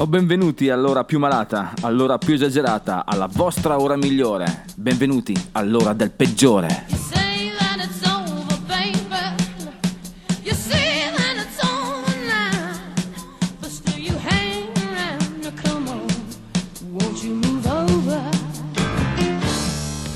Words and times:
O 0.00 0.06
benvenuti 0.06 0.70
all'ora 0.70 1.04
più 1.04 1.18
malata, 1.18 1.74
all'ora 1.82 2.16
più 2.16 2.32
esagerata, 2.32 3.04
alla 3.04 3.28
vostra 3.30 3.78
ora 3.78 3.96
migliore. 3.96 4.64
Benvenuti 4.74 5.36
all'ora 5.52 5.92
del 5.92 6.10
peggiore. 6.10 6.86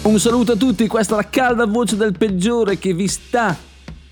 Un 0.04 0.18
saluto 0.18 0.52
a 0.52 0.56
tutti, 0.56 0.86
questa 0.86 1.12
è 1.12 1.16
la 1.16 1.28
calda 1.28 1.66
voce 1.66 1.96
del 1.98 2.16
peggiore 2.16 2.78
che 2.78 2.94
vi 2.94 3.06
sta 3.06 3.54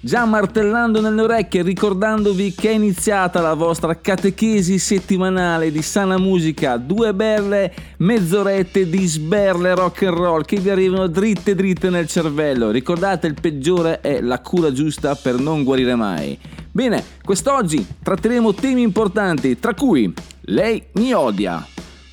già 0.05 0.25
martellando 0.25 1.01
nelle 1.01 1.23
orecchie 1.23 1.63
ricordandovi 1.63 2.53
che 2.55 2.71
è 2.71 2.73
iniziata 2.73 3.41
la 3.41 3.55
vostra 3.55 4.01
catechesi 4.01 4.81
settimanale 4.81 5.71
di 5.71 5.81
sana 5.81 6.19
musica, 6.19 6.77
due 6.77 7.15
belle 7.15 7.73
mezz'orette 7.99 8.89
di 8.89 9.07
sberle 9.07 9.77
rock 9.77 10.03
and 10.03 10.17
roll 10.17 10.45
che 10.45 10.59
vi 10.59 10.71
arrivano 10.71 11.07
dritte 11.07 11.55
dritte 11.55 11.89
nel 11.89 12.09
cervello. 12.09 12.71
Ricordate 12.71 13.29
il 13.29 13.37
peggiore 13.41 14.01
è 14.01 14.21
la 14.21 14.41
cura 14.41 14.73
giusta 14.73 15.15
per 15.15 15.39
non 15.39 15.63
guarire 15.63 15.95
mai. 15.95 16.37
Bene, 16.73 17.05
quest'oggi 17.23 17.87
tratteremo 18.03 18.55
temi 18.55 18.83
importanti, 18.83 19.59
tra 19.61 19.73
cui 19.75 20.13
lei 20.47 20.83
mi 20.95 21.13
odia. 21.13 21.65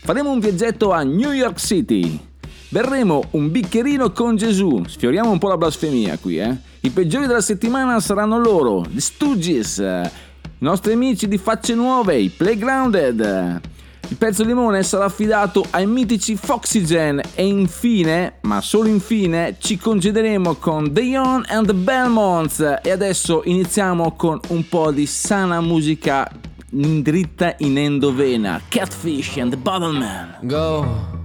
Faremo 0.02 0.30
un 0.30 0.40
viaggetto 0.40 0.92
a 0.92 1.02
New 1.02 1.32
York 1.32 1.60
City. 1.60 2.29
Berremo 2.72 3.24
un 3.32 3.50
bicchierino 3.50 4.12
con 4.12 4.36
Gesù. 4.36 4.84
Sfioriamo 4.86 5.32
un 5.32 5.40
po' 5.40 5.48
la 5.48 5.58
blasfemia 5.58 6.20
qui, 6.20 6.38
eh. 6.38 6.56
I 6.82 6.92
peggiori 6.92 7.26
della 7.26 7.42
settimana 7.42 8.00
saranno 8.00 8.38
loro, 8.38 8.86
gli 8.88 9.00
Stooges, 9.00 9.80
i 9.80 10.10
nostri 10.60 10.94
amici 10.94 11.28
di 11.28 11.40
facce 11.40 11.74
nuove, 11.74 12.18
i 12.18 12.30
Playgrounded. 12.30 13.62
Il 14.10 14.16
pezzo 14.18 14.44
limone 14.44 14.84
sarà 14.84 15.06
affidato 15.06 15.66
ai 15.72 15.88
mitici 15.88 16.36
Foxygen 16.36 17.20
e 17.34 17.46
infine, 17.46 18.34
ma 18.42 18.62
solo 18.62 18.88
infine, 18.88 19.56
ci 19.60 19.78
congederemo 19.78 20.56
con 20.56 20.94
The 20.94 21.02
Young 21.02 21.46
and 21.48 21.66
the 21.66 21.74
Belmonts 21.74 22.60
e 22.84 22.92
adesso 22.92 23.42
iniziamo 23.46 24.14
con 24.16 24.40
un 24.50 24.68
po' 24.70 24.92
di 24.92 25.08
sana 25.08 25.60
musica 25.60 26.30
dritta 26.70 27.56
in 27.60 27.80
endovena. 27.80 28.62
Catfish 28.68 29.38
and 29.38 29.50
the 29.50 29.58
Bottleman. 29.58 30.38
Go 30.42 31.19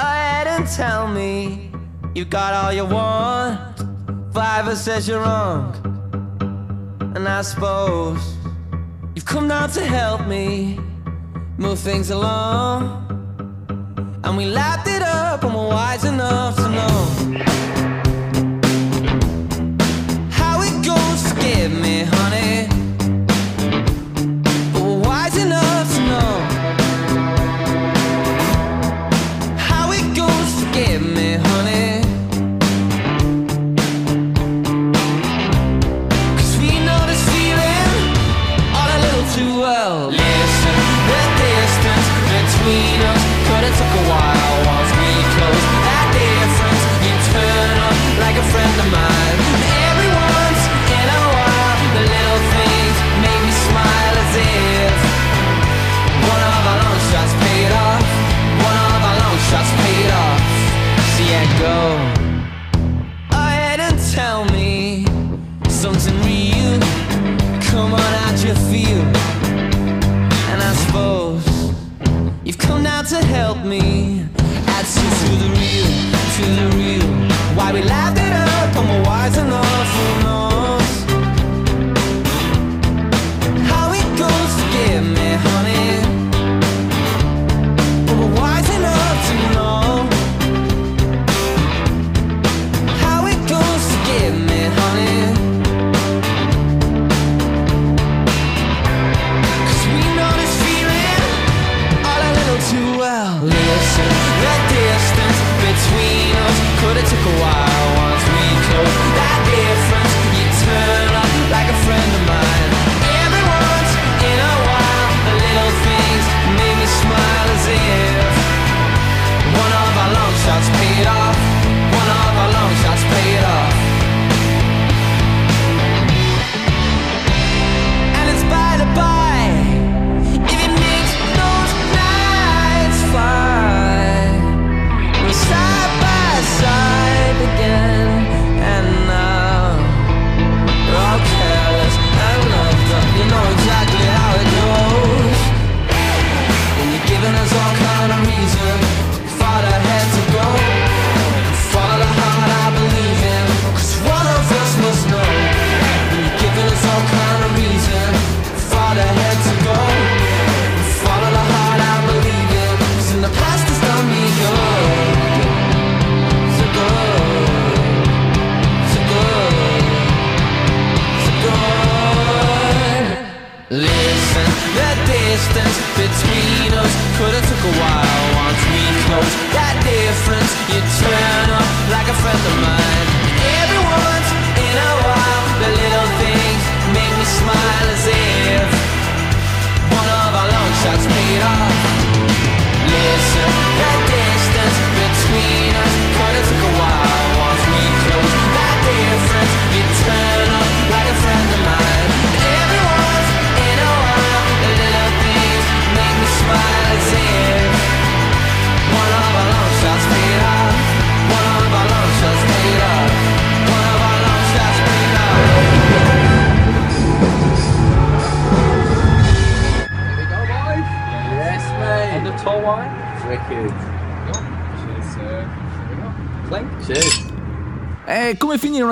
ahead 0.00 0.46
and 0.46 0.66
tell 0.66 1.06
me 1.06 1.70
you 2.14 2.24
got 2.24 2.54
all 2.54 2.72
you 2.72 2.84
want. 2.84 3.76
Fiverr 4.32 4.76
says 4.76 5.08
you're 5.08 5.20
wrong, 5.20 5.74
and 7.16 7.28
I 7.28 7.42
suppose 7.42 8.20
you've 9.14 9.26
come 9.26 9.48
down 9.48 9.70
to 9.70 9.84
help 9.84 10.26
me 10.26 10.78
move 11.58 11.78
things 11.78 12.10
along. 12.10 13.06
And 14.24 14.36
we 14.36 14.46
lapped 14.46 14.88
it 14.88 15.02
up, 15.02 15.42
and 15.44 15.54
we're 15.54 15.68
wise 15.68 16.04
enough 16.04 16.56
to 16.56 16.68
know 16.68 17.79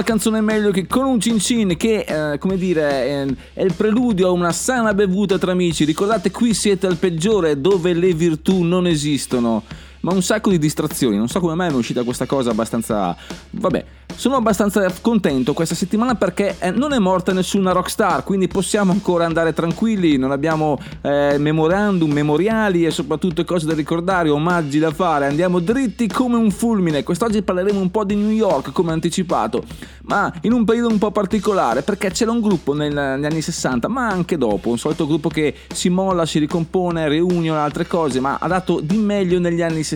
canzone 0.08 0.40
meglio 0.40 0.70
che 0.70 0.86
con 0.86 1.04
un 1.04 1.20
cin 1.20 1.38
cin 1.38 1.76
che, 1.76 2.32
eh, 2.32 2.38
come 2.38 2.56
dire, 2.56 2.88
è, 2.88 3.26
è 3.52 3.62
il 3.62 3.74
preludio 3.74 4.28
a 4.28 4.30
una 4.30 4.52
sana 4.52 4.94
bevuta 4.94 5.36
tra 5.36 5.52
amici. 5.52 5.84
Ricordate, 5.84 6.30
qui 6.30 6.54
siete 6.54 6.86
al 6.86 6.96
peggiore 6.96 7.60
dove 7.60 7.92
le 7.92 8.14
virtù 8.14 8.62
non 8.62 8.86
esistono. 8.86 9.62
Ma 10.00 10.12
un 10.12 10.22
sacco 10.22 10.50
di 10.50 10.58
distrazioni, 10.58 11.16
non 11.16 11.28
so 11.28 11.40
come 11.40 11.54
mai 11.54 11.70
è 11.70 11.72
uscita 11.72 12.02
questa 12.02 12.26
cosa 12.26 12.50
abbastanza... 12.50 13.16
Vabbè, 13.50 13.84
sono 14.14 14.34
abbastanza 14.34 14.92
contento 15.00 15.52
questa 15.52 15.76
settimana 15.76 16.16
perché 16.16 16.56
eh, 16.58 16.72
non 16.72 16.92
è 16.92 16.98
morta 16.98 17.32
nessuna 17.32 17.70
rockstar, 17.70 18.24
quindi 18.24 18.48
possiamo 18.48 18.90
ancora 18.90 19.24
andare 19.24 19.52
tranquilli, 19.52 20.16
non 20.16 20.32
abbiamo 20.32 20.80
eh, 21.02 21.36
memorandum, 21.38 22.10
memoriali 22.10 22.84
e 22.84 22.90
soprattutto 22.90 23.44
cose 23.44 23.66
da 23.66 23.74
ricordare, 23.74 24.28
omaggi 24.28 24.80
da 24.80 24.90
fare, 24.90 25.26
andiamo 25.26 25.60
dritti 25.60 26.08
come 26.08 26.36
un 26.36 26.50
fulmine. 26.50 27.04
Quest'oggi 27.04 27.42
parleremo 27.42 27.78
un 27.78 27.92
po' 27.92 28.04
di 28.04 28.16
New 28.16 28.30
York 28.30 28.72
come 28.72 28.90
anticipato, 28.90 29.62
ma 30.02 30.32
in 30.42 30.52
un 30.52 30.64
periodo 30.64 30.88
un 30.88 30.98
po' 30.98 31.12
particolare 31.12 31.82
perché 31.82 32.10
c'era 32.10 32.32
un 32.32 32.40
gruppo 32.40 32.74
negli 32.74 32.96
anni 32.96 33.40
60, 33.40 33.86
ma 33.86 34.08
anche 34.08 34.36
dopo, 34.36 34.70
un 34.70 34.78
solito 34.78 35.06
gruppo 35.06 35.28
che 35.28 35.54
si 35.72 35.90
molla, 35.90 36.26
si 36.26 36.40
ricompone, 36.40 37.08
reunion, 37.08 37.56
altre 37.56 37.86
cose, 37.86 38.18
ma 38.18 38.38
ha 38.40 38.48
dato 38.48 38.80
di 38.80 38.96
meglio 38.96 39.38
negli 39.38 39.62
anni 39.62 39.84
60. 39.84 39.87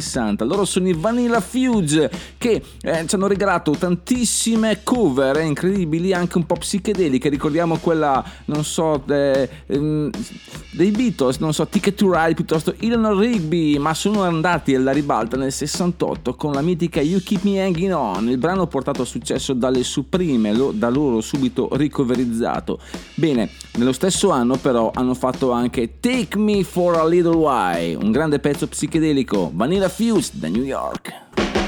Loro 0.45 0.65
sono 0.65 0.89
i 0.89 0.93
Vanilla 0.95 1.41
Fuse 1.41 2.11
che 2.39 2.63
eh, 2.81 3.05
ci 3.07 3.15
hanno 3.15 3.27
regalato 3.27 3.73
tantissime 3.73 4.81
cover 4.83 5.37
eh, 5.39 5.45
incredibili, 5.45 6.13
anche 6.13 6.39
un 6.39 6.47
po' 6.47 6.57
psichedeliche. 6.57 7.29
Ricordiamo 7.29 7.77
quella, 7.79 8.25
non 8.47 8.65
so, 8.65 9.03
de- 9.05 9.49
ehm, 9.67 10.11
dei 10.73 10.91
Beatles, 10.91 11.39
non 11.39 11.53
so, 11.53 11.67
Ticket 11.67 11.95
to 11.95 12.13
Ride 12.13 12.35
piuttosto 12.35 12.75
Eleanor 12.79 13.17
Rigby, 13.17 13.79
ma 13.79 13.95
sono 13.95 14.23
andati 14.23 14.75
alla 14.75 14.93
ribalta 14.93 15.37
nel 15.37 15.53
68 15.53 16.35
con 16.35 16.53
la 16.53 16.63
mitica 16.63 17.01
You 17.01 17.21
Keep 17.23 17.43
Me 17.43 17.61
Hanging 17.63 17.93
On, 17.93 18.29
il 18.29 18.39
brano 18.39 18.67
portato 18.67 19.03
a 19.03 19.05
successo 19.05 19.53
dalle 19.53 19.83
Supreme, 19.85 20.53
lo- 20.55 20.73
da 20.73 20.89
loro 20.89 21.21
subito 21.21 21.69
ricoverizzato. 21.73 22.79
Bene, 23.15 23.51
nello 23.77 23.93
stesso 23.93 24.31
anno 24.31 24.57
però 24.57 24.91
hanno 24.95 25.15
fatto 25.15 25.51
anche 25.53 25.99
Take 26.01 26.39
Me 26.39 26.65
for 26.65 26.97
a 26.97 27.07
Little 27.07 27.37
While, 27.37 27.95
un 27.97 28.11
grande 28.11 28.39
pezzo 28.39 28.67
psichedelico, 28.67 29.51
Vanilla 29.55 29.82
Fuse 29.89 30.31
da 30.35 30.49
New 30.49 30.65
York. 30.65 31.62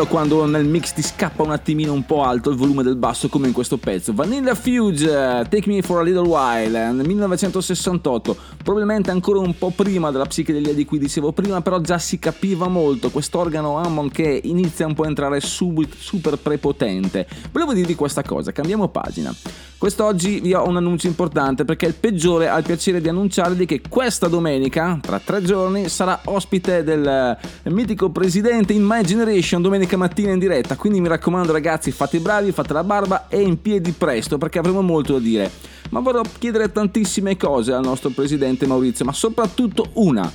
Bello 0.00 0.06
quando 0.06 0.46
nel 0.46 0.64
mix 0.64 0.92
ti 0.92 1.02
scappa 1.02 1.42
un 1.42 1.50
attimino 1.50 1.92
un 1.92 2.04
po' 2.04 2.22
alto 2.22 2.50
il 2.50 2.56
volume 2.56 2.82
del 2.82 2.96
basso 2.96 3.28
come 3.28 3.48
in 3.48 3.52
questo 3.52 3.76
pezzo. 3.76 4.12
Vanilla 4.12 4.54
Fuse, 4.54 5.06
eh, 5.06 5.46
Take 5.48 5.64
Me 5.66 5.82
for 5.82 6.00
a 6.00 6.02
Little 6.02 6.26
While, 6.26 6.88
eh, 6.88 6.92
nel 6.92 7.06
1968, 7.06 8.36
probabilmente 8.62 9.10
ancora 9.10 9.40
un 9.40 9.56
po' 9.56 9.70
prima 9.70 10.10
della 10.10 10.26
psichedelia 10.26 10.72
di 10.72 10.84
cui 10.84 10.98
dicevo 10.98 11.32
prima, 11.32 11.60
però 11.60 11.80
già 11.80 11.98
si 11.98 12.18
capiva 12.18 12.68
molto 12.68 13.10
quest'organo 13.10 13.78
Hammond 13.78 14.10
che 14.10 14.40
inizia 14.44 14.86
un 14.86 14.94
po' 14.94 15.04
a 15.04 15.08
entrare 15.08 15.40
subito 15.40 15.96
super 15.98 16.36
prepotente. 16.38 17.26
Volevo 17.52 17.74
dirvi 17.74 17.94
questa 17.94 18.22
cosa, 18.22 18.52
cambiamo 18.52 18.88
pagina. 18.88 19.34
Quest'oggi 19.80 20.40
vi 20.40 20.52
ho 20.52 20.68
un 20.68 20.76
annuncio 20.76 21.06
importante 21.06 21.64
perché 21.64 21.86
il 21.86 21.94
peggiore 21.94 22.50
ha 22.50 22.58
il 22.58 22.64
piacere 22.64 23.00
di 23.00 23.08
annunciarvi 23.08 23.64
che 23.64 23.80
questa 23.88 24.28
domenica, 24.28 24.98
tra 25.00 25.18
tre 25.18 25.40
giorni, 25.40 25.88
sarà 25.88 26.20
ospite 26.24 26.84
del 26.84 27.06
eh, 27.06 27.70
mitico 27.70 28.10
presidente 28.10 28.74
in 28.74 28.84
My 28.84 29.02
Generation 29.02 29.62
domenica 29.62 29.89
mattina 29.96 30.32
in 30.32 30.38
diretta. 30.38 30.76
Quindi 30.76 31.00
mi 31.00 31.08
raccomando 31.08 31.52
ragazzi, 31.52 31.90
fate 31.90 32.18
i 32.18 32.20
bravi, 32.20 32.52
fate 32.52 32.72
la 32.72 32.84
barba 32.84 33.28
e 33.28 33.40
in 33.40 33.60
piedi 33.60 33.92
presto 33.92 34.38
perché 34.38 34.58
avremo 34.58 34.82
molto 34.82 35.14
da 35.14 35.18
dire. 35.18 35.50
Ma 35.90 36.00
vorrò 36.00 36.22
chiedere 36.38 36.70
tantissime 36.70 37.36
cose 37.36 37.72
al 37.72 37.84
nostro 37.84 38.10
presidente 38.10 38.66
Maurizio, 38.66 39.04
ma 39.04 39.12
soprattutto 39.12 39.90
una. 39.94 40.30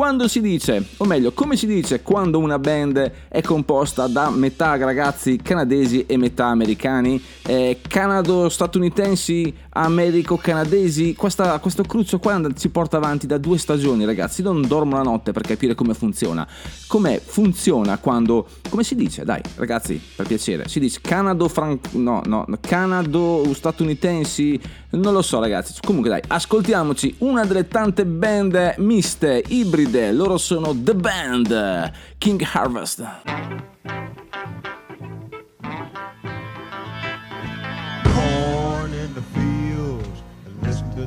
Quando 0.00 0.28
si 0.28 0.40
dice, 0.40 0.82
o 0.96 1.04
meglio, 1.04 1.32
come 1.32 1.56
si 1.56 1.66
dice 1.66 2.00
quando 2.00 2.38
una 2.38 2.58
band 2.58 3.12
è 3.28 3.42
composta 3.42 4.06
da 4.06 4.30
metà 4.30 4.78
ragazzi 4.78 5.36
canadesi 5.36 6.06
e 6.06 6.16
metà 6.16 6.46
americani, 6.46 7.22
eh, 7.42 7.80
canado-statunitensi, 7.86 9.54
americo-canadesi, 9.68 11.14
questa- 11.14 11.58
questo 11.58 11.82
cruccio 11.82 12.18
qua 12.18 12.40
si 12.54 12.70
porta 12.70 12.96
avanti 12.96 13.26
da 13.26 13.36
due 13.36 13.58
stagioni 13.58 14.06
ragazzi, 14.06 14.40
non 14.40 14.66
dormo 14.66 14.96
la 14.96 15.02
notte 15.02 15.32
per 15.32 15.42
capire 15.42 15.74
come 15.74 15.92
funziona. 15.92 16.48
Come 16.86 17.20
funziona 17.22 17.98
quando, 17.98 18.46
come 18.70 18.84
si 18.84 18.94
dice, 18.94 19.24
dai 19.24 19.42
ragazzi, 19.56 20.00
per 20.16 20.26
piacere, 20.26 20.66
si 20.66 20.80
dice 20.80 21.00
canado-fran... 21.02 21.78
no, 21.90 22.22
no, 22.24 22.46
canado-statunitensi, 22.58 24.58
non 24.90 25.12
lo 25.12 25.22
so 25.22 25.40
ragazzi, 25.40 25.74
comunque 25.84 26.10
dai, 26.10 26.22
ascoltiamoci 26.26 27.16
una 27.18 27.44
delle 27.44 27.68
tante 27.68 28.04
band 28.04 28.74
miste, 28.78 29.42
ibride, 29.46 30.12
loro 30.12 30.38
sono 30.38 30.74
The 30.76 30.94
Band, 30.94 31.92
King 32.18 32.42
Harvest. 32.42 33.04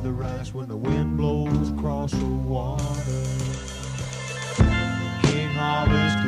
the 0.04 0.12
rice 0.12 0.52
when 0.52 0.68
the 0.68 0.76
wind 0.76 1.16
blows 1.16 1.70
across 1.70 2.10
the 2.10 2.26
water. 2.26 2.84
King 5.22 5.48
harvest 5.48 6.23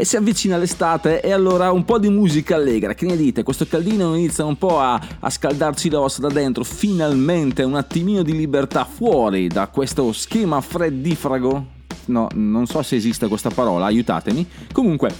e 0.00 0.06
si 0.06 0.16
avvicina 0.16 0.56
l'estate 0.56 1.20
e 1.20 1.30
allora 1.30 1.70
un 1.72 1.84
po' 1.84 1.98
di 1.98 2.08
musica 2.08 2.54
allegra. 2.54 2.94
Che 2.94 3.04
ne 3.04 3.18
dite? 3.18 3.42
Questo 3.42 3.66
caldino 3.66 4.16
inizia 4.16 4.46
un 4.46 4.56
po' 4.56 4.80
a, 4.80 4.98
a 5.18 5.28
scaldarci 5.28 5.90
l'ossa 5.90 6.22
da 6.22 6.28
dentro, 6.28 6.64
finalmente 6.64 7.64
un 7.64 7.74
attimino 7.74 8.22
di 8.22 8.34
libertà 8.34 8.86
fuori 8.86 9.46
da 9.46 9.68
questo 9.68 10.10
schema 10.12 10.58
freddifrago. 10.62 11.66
No, 12.06 12.28
non 12.32 12.64
so 12.64 12.80
se 12.82 12.96
esiste 12.96 13.28
questa 13.28 13.50
parola, 13.50 13.84
aiutatemi. 13.84 14.48
Comunque, 14.72 15.14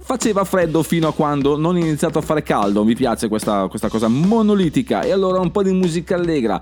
faceva 0.00 0.44
freddo 0.44 0.82
fino 0.82 1.08
a 1.08 1.12
quando 1.12 1.58
non 1.58 1.76
è 1.76 1.80
iniziato 1.80 2.18
a 2.18 2.22
fare 2.22 2.42
caldo. 2.42 2.84
Mi 2.84 2.94
piace 2.94 3.28
questa, 3.28 3.66
questa 3.68 3.90
cosa 3.90 4.08
monolitica. 4.08 5.02
E 5.02 5.12
allora 5.12 5.40
un 5.40 5.50
po' 5.50 5.62
di 5.62 5.72
musica 5.72 6.14
allegra. 6.14 6.58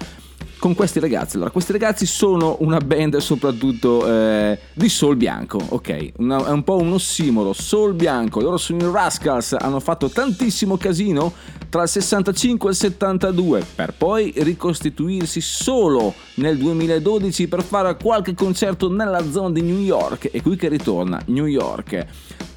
Con 0.60 0.74
questi 0.74 1.00
ragazzi. 1.00 1.36
Allora, 1.36 1.50
questi 1.50 1.72
ragazzi 1.72 2.06
sono 2.06 2.58
una 2.60 2.78
band 2.78 3.16
soprattutto 3.16 4.06
eh, 4.06 4.58
di 4.74 4.88
soul 4.88 5.16
bianco, 5.16 5.58
ok? 5.70 6.12
Una- 6.18 6.46
è 6.46 6.50
un 6.50 6.62
po' 6.62 6.76
un 6.76 6.92
ossimoro, 6.92 7.52
soul 7.52 7.94
bianco. 7.94 8.40
Loro 8.40 8.58
sono 8.58 8.88
i 8.88 8.92
Rascals, 8.92 9.56
hanno 9.58 9.80
fatto 9.80 10.08
tantissimo 10.10 10.76
casino 10.76 11.32
tra 11.70 11.82
il 11.82 11.88
65 11.88 12.68
e 12.68 12.72
il 12.72 12.78
72 12.78 13.64
per 13.74 13.94
poi 13.96 14.32
ricostituirsi 14.36 15.40
solo 15.40 16.14
nel 16.34 16.58
2012 16.58 17.48
per 17.48 17.62
fare 17.62 17.96
qualche 17.96 18.34
concerto 18.34 18.90
nella 18.90 19.28
zona 19.30 19.50
di 19.50 19.62
New 19.62 19.80
York. 19.80 20.28
E 20.30 20.42
qui 20.42 20.56
che 20.56 20.68
ritorna 20.68 21.20
New 21.26 21.46
York. 21.46 22.06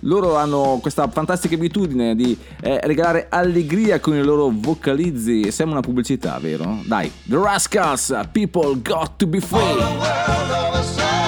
Loro 0.04 0.36
hanno 0.36 0.80
questa 0.82 1.08
fantastica 1.08 1.56
abitudine 1.56 2.16
di 2.16 2.38
eh, 2.62 2.80
regalare 2.84 3.28
allegria 3.30 4.00
con 4.00 4.16
i 4.16 4.24
loro 4.24 4.52
vocalizzi. 4.54 5.52
Sembra 5.52 5.78
una 5.78 5.86
pubblicità, 5.86 6.38
vero? 6.40 6.80
Dai, 6.86 7.12
The 7.28 7.38
Rascals, 7.38 8.14
People 8.32 8.82
Got 8.82 9.18
to 9.18 9.28
Be 9.28 9.40
Free. 9.40 11.23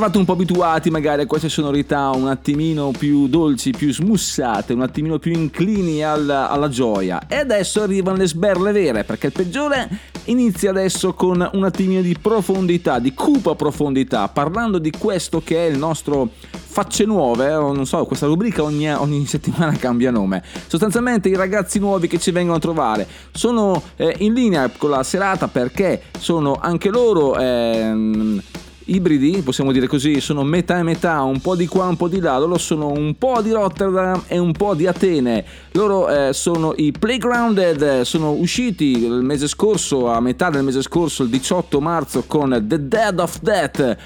Eravate 0.00 0.16
un 0.16 0.24
po' 0.24 0.32
abituati 0.32 0.88
magari 0.88 1.22
a 1.22 1.26
queste 1.26 1.50
sonorità 1.50 2.08
un 2.08 2.26
attimino 2.26 2.90
più 2.90 3.28
dolci, 3.28 3.72
più 3.72 3.92
smussate, 3.92 4.72
un 4.72 4.80
attimino 4.80 5.18
più 5.18 5.30
inclini 5.32 6.02
alla, 6.02 6.48
alla 6.48 6.70
gioia. 6.70 7.26
E 7.28 7.36
adesso 7.36 7.82
arrivano 7.82 8.16
le 8.16 8.26
sberle 8.26 8.72
vere, 8.72 9.04
perché 9.04 9.26
il 9.26 9.32
peggiore 9.32 9.88
inizia 10.24 10.70
adesso 10.70 11.12
con 11.12 11.46
un 11.52 11.64
attimino 11.64 12.00
di 12.00 12.16
profondità, 12.18 12.98
di 12.98 13.12
cupa 13.12 13.54
profondità, 13.54 14.26
parlando 14.28 14.78
di 14.78 14.90
questo 14.90 15.42
che 15.44 15.66
è 15.66 15.70
il 15.70 15.76
nostro 15.76 16.30
facce 16.40 17.04
nuove, 17.04 17.50
non 17.50 17.84
so, 17.84 18.06
questa 18.06 18.26
rubrica 18.26 18.62
ogni, 18.62 18.90
ogni 18.90 19.26
settimana 19.26 19.72
cambia 19.76 20.10
nome. 20.10 20.42
Sostanzialmente 20.66 21.28
i 21.28 21.36
ragazzi 21.36 21.78
nuovi 21.78 22.08
che 22.08 22.18
ci 22.18 22.30
vengono 22.30 22.56
a 22.56 22.60
trovare 22.60 23.06
sono 23.32 23.82
eh, 23.96 24.14
in 24.20 24.32
linea 24.32 24.70
con 24.74 24.88
la 24.88 25.02
serata 25.02 25.46
perché 25.48 26.04
sono 26.18 26.58
anche 26.58 26.88
loro... 26.88 27.36
ehm, 27.36 28.42
ibridi, 28.86 29.42
possiamo 29.42 29.72
dire 29.72 29.86
così, 29.86 30.20
sono 30.20 30.42
metà 30.42 30.78
e 30.78 30.82
metà, 30.82 31.22
un 31.22 31.40
po' 31.40 31.54
di 31.54 31.66
qua, 31.66 31.86
un 31.86 31.96
po' 31.96 32.08
di 32.08 32.20
là. 32.20 32.38
Loro 32.38 32.58
sono 32.58 32.88
un 32.88 33.14
po' 33.16 33.40
di 33.42 33.52
Rotterdam 33.52 34.22
e 34.26 34.38
un 34.38 34.52
po' 34.52 34.74
di 34.74 34.86
Atene. 34.86 35.44
Loro 35.72 36.08
eh, 36.08 36.32
sono 36.32 36.74
i 36.76 36.92
Playgrounded, 36.92 38.02
sono 38.02 38.32
usciti 38.32 39.04
il 39.04 39.22
mese 39.22 39.48
scorso, 39.48 40.08
a 40.08 40.20
metà 40.20 40.50
del 40.50 40.64
mese 40.64 40.82
scorso, 40.82 41.22
il 41.22 41.28
18 41.28 41.80
marzo, 41.80 42.24
con 42.26 42.64
The 42.66 42.88
Dead 42.88 43.18
of 43.18 43.40
Death. 43.40 43.96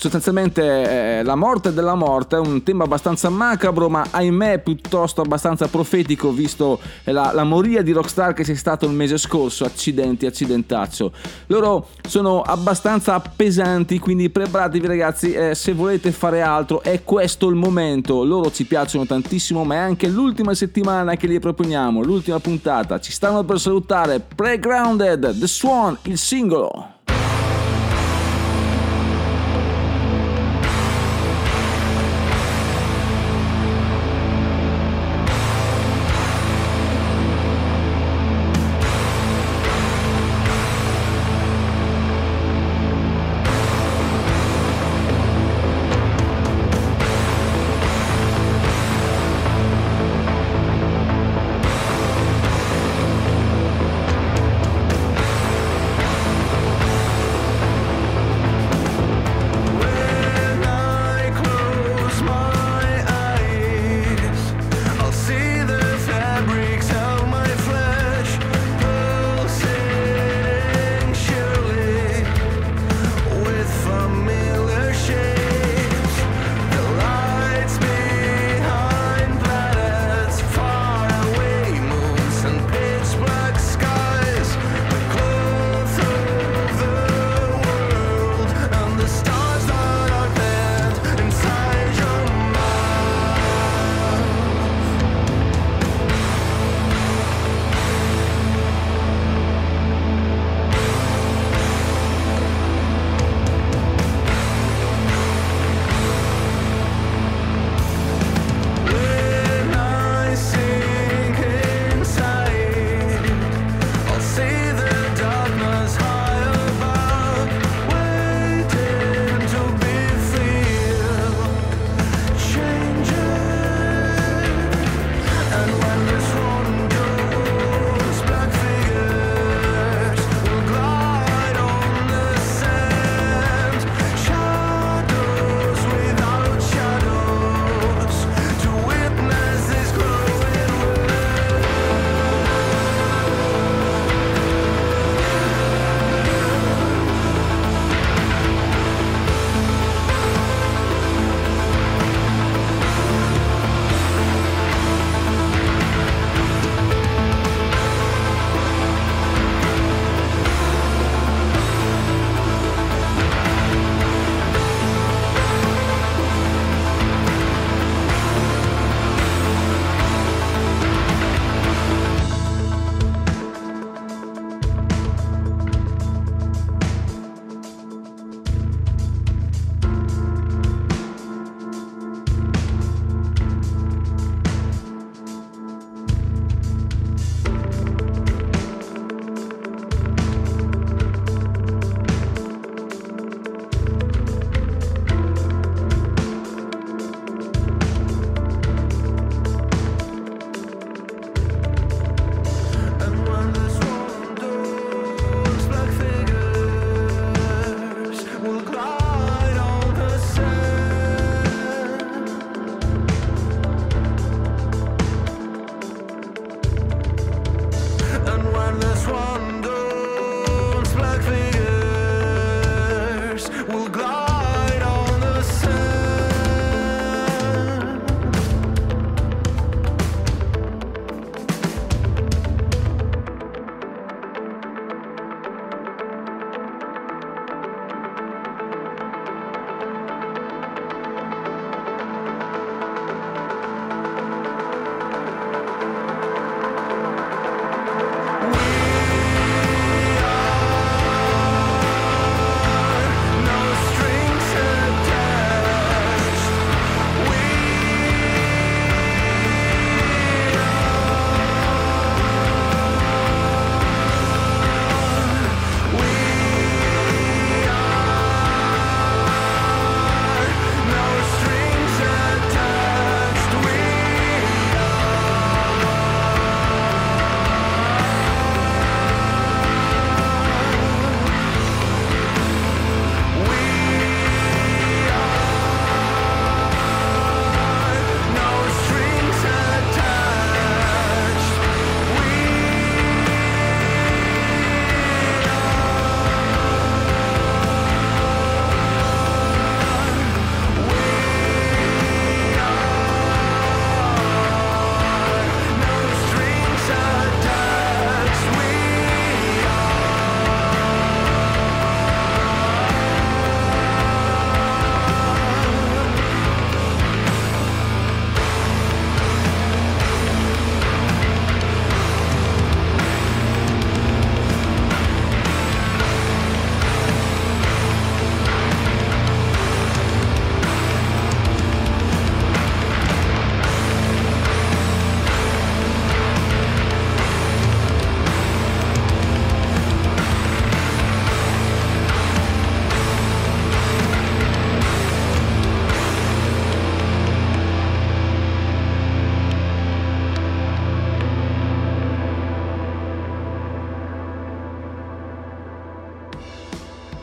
Sostanzialmente 0.00 1.18
eh, 1.18 1.22
la 1.22 1.34
morte 1.34 1.74
della 1.74 1.94
morte 1.94 2.36
è 2.36 2.38
un 2.38 2.62
tema 2.62 2.84
abbastanza 2.84 3.28
macabro, 3.28 3.90
ma 3.90 4.06
ahimè 4.10 4.60
piuttosto 4.60 5.20
abbastanza 5.20 5.68
profetico, 5.68 6.32
visto 6.32 6.80
eh, 7.04 7.12
la, 7.12 7.32
la 7.34 7.44
moria 7.44 7.82
di 7.82 7.92
Rockstar 7.92 8.32
che 8.32 8.42
c'è 8.42 8.54
stato 8.54 8.86
il 8.86 8.92
mese 8.92 9.18
scorso. 9.18 9.66
Accidenti, 9.66 10.24
accidentaccio. 10.24 11.12
Loro 11.48 11.88
sono 12.08 12.40
abbastanza 12.40 13.20
pesanti, 13.20 13.98
quindi 13.98 14.30
preparatevi 14.30 14.86
ragazzi, 14.86 15.34
eh, 15.34 15.54
se 15.54 15.74
volete 15.74 16.12
fare 16.12 16.40
altro 16.40 16.80
è 16.80 17.04
questo 17.04 17.50
il 17.50 17.56
momento. 17.56 18.24
Loro 18.24 18.50
ci 18.50 18.64
piacciono 18.64 19.04
tantissimo, 19.04 19.64
ma 19.64 19.74
è 19.74 19.78
anche 19.80 20.08
l'ultima 20.08 20.54
settimana 20.54 21.14
che 21.16 21.26
li 21.26 21.38
proponiamo, 21.38 22.02
l'ultima 22.02 22.40
puntata. 22.40 22.98
Ci 23.00 23.12
stanno 23.12 23.44
per 23.44 23.60
salutare 23.60 24.18
Playgrounded, 24.34 25.38
The 25.38 25.46
Swan, 25.46 25.98
il 26.04 26.16
singolo. 26.16 26.99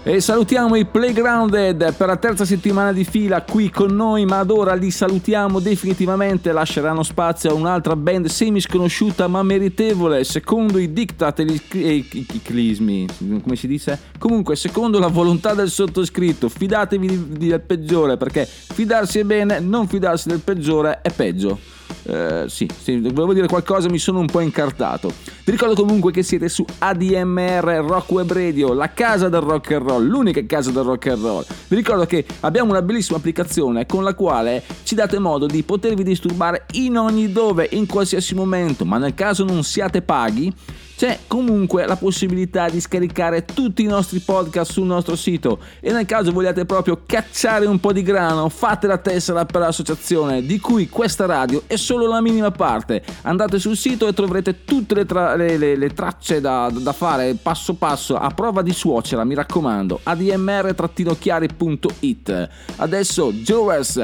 E 0.07 0.21
salutiamo 0.21 0.77
i 0.77 0.85
Playgrounded 0.85 1.93
per 1.95 2.07
la 2.07 2.15
terza 2.15 2.45
settimana 2.45 2.93
di 2.93 3.03
fila 3.03 3.41
qui 3.41 3.69
con 3.69 3.93
noi, 3.93 4.25
ma 4.25 4.39
ad 4.39 4.51
ora 4.51 4.73
li 4.73 4.89
salutiamo 4.89 5.59
definitivamente, 5.59 6.53
lasceranno 6.53 7.03
spazio 7.03 7.49
a 7.49 7.53
un'altra 7.53 7.93
band 7.97 8.27
semi 8.27 8.61
sconosciuta 8.61 9.27
ma 9.27 9.43
meritevole, 9.43 10.23
secondo 10.23 10.77
i 10.77 10.93
diktat 10.93 11.39
e 11.39 11.43
i, 11.43 12.07
i 12.09 12.41
clismi, 12.41 13.05
come 13.43 13.57
si 13.57 13.67
dice? 13.67 13.99
Comunque, 14.17 14.55
secondo 14.55 14.97
la 14.97 15.07
volontà 15.07 15.53
del 15.53 15.69
sottoscritto, 15.69 16.47
fidatevi 16.47 17.37
del 17.37 17.59
peggiore, 17.59 18.15
perché 18.15 18.45
fidarsi 18.45 19.19
è 19.19 19.25
bene, 19.25 19.59
non 19.59 19.89
fidarsi 19.89 20.29
del 20.29 20.39
peggiore 20.39 21.01
è 21.01 21.11
peggio. 21.11 21.59
Eh, 22.03 22.45
sì, 22.47 22.69
sì, 22.81 22.99
volevo 22.99 23.33
dire 23.33 23.47
qualcosa, 23.47 23.89
mi 23.89 23.97
sono 23.97 24.19
un 24.19 24.27
po' 24.27 24.39
incartato. 24.39 25.11
Vi 25.43 25.51
ricordo 25.51 25.75
comunque 25.75 26.11
che 26.11 26.23
siete 26.23 26.49
su 26.49 26.65
ADMR 26.79 27.83
Rock 27.85 28.11
Web 28.11 28.31
Radio, 28.31 28.73
la 28.73 28.91
casa 28.93 29.29
del 29.29 29.41
rock 29.41 29.71
and 29.71 29.87
roll, 29.87 30.05
l'unica 30.05 30.45
casa 30.45 30.71
del 30.71 30.83
rock 30.83 31.07
and 31.07 31.21
roll. 31.21 31.45
Vi 31.67 31.75
ricordo 31.75 32.05
che 32.05 32.25
abbiamo 32.41 32.71
una 32.71 32.81
bellissima 32.81 33.17
applicazione 33.17 33.85
con 33.85 34.03
la 34.03 34.13
quale 34.13 34.63
ci 34.83 34.95
date 34.95 35.19
modo 35.19 35.45
di 35.45 35.63
potervi 35.63 36.03
disturbare 36.03 36.65
in 36.73 36.97
ogni 36.97 37.31
dove, 37.31 37.67
in 37.71 37.85
qualsiasi 37.87 38.35
momento, 38.35 38.85
ma 38.85 38.97
nel 38.97 39.13
caso 39.13 39.43
non 39.43 39.63
siate 39.63 40.01
paghi, 40.01 40.53
c'è 40.97 41.19
comunque 41.27 41.85
la 41.85 41.95
possibilità 41.95 42.69
di 42.69 42.81
scaricare 42.81 43.45
tutti 43.45 43.83
i 43.83 43.85
nostri 43.85 44.17
podcast 44.17 44.71
sul 44.71 44.87
nostro 44.87 45.15
sito 45.15 45.59
e 45.79 45.91
nel 45.91 46.07
caso 46.07 46.31
vogliate 46.31 46.65
proprio 46.65 47.03
cacciare 47.05 47.67
un 47.67 47.79
po' 47.79 47.93
di 47.93 48.01
grano 48.01 48.49
fate 48.49 48.87
la 48.87 48.97
tessera 48.97 49.45
per 49.45 49.61
l'associazione 49.61 50.43
di 50.43 50.59
cui 50.59 50.89
questa 50.89 51.27
radio 51.27 51.61
è 51.67 51.75
solo 51.75 52.07
la 52.07 52.19
minima 52.19 52.49
parte. 52.49 53.03
Andate 53.21 53.59
sul 53.59 53.77
sito 53.77 54.07
e 54.07 54.13
troverete 54.13 54.63
tutte 54.63 54.95
le, 54.95 55.05
tra- 55.05 55.35
le- 55.35 55.57
le- 55.57 55.75
le 55.75 55.93
tracce 55.93 56.41
da, 56.41 56.71
da 56.73 56.93
fare 56.93 57.35
passo 57.35 57.75
passo 57.75 58.17
a 58.17 58.31
prova 58.31 58.63
di 58.63 58.73
suocera 58.73 59.23
mi 59.23 59.35
raccomando 59.35 59.99
admr-chiari.it 60.01 62.49
adesso 62.77 63.31
Jowers 63.33 64.03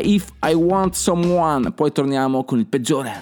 If 0.00 0.28
I 0.42 0.54
Want 0.54 0.94
Someone 0.94 1.72
poi 1.72 1.92
torniamo 1.92 2.44
con 2.44 2.58
il 2.58 2.64
peggiore 2.66 3.20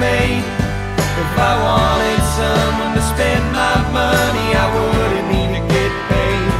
myself. 0.00 0.60
If 1.20 1.38
I 1.38 1.54
wanted 1.68 2.22
someone 2.40 2.92
to 2.96 3.02
spend 3.02 3.44
my 3.52 3.76
money, 3.92 4.48
I 4.56 4.66
wouldn't 4.74 5.28
need 5.28 5.50
to 5.56 5.62
get 5.68 5.92
paid. 6.08 6.52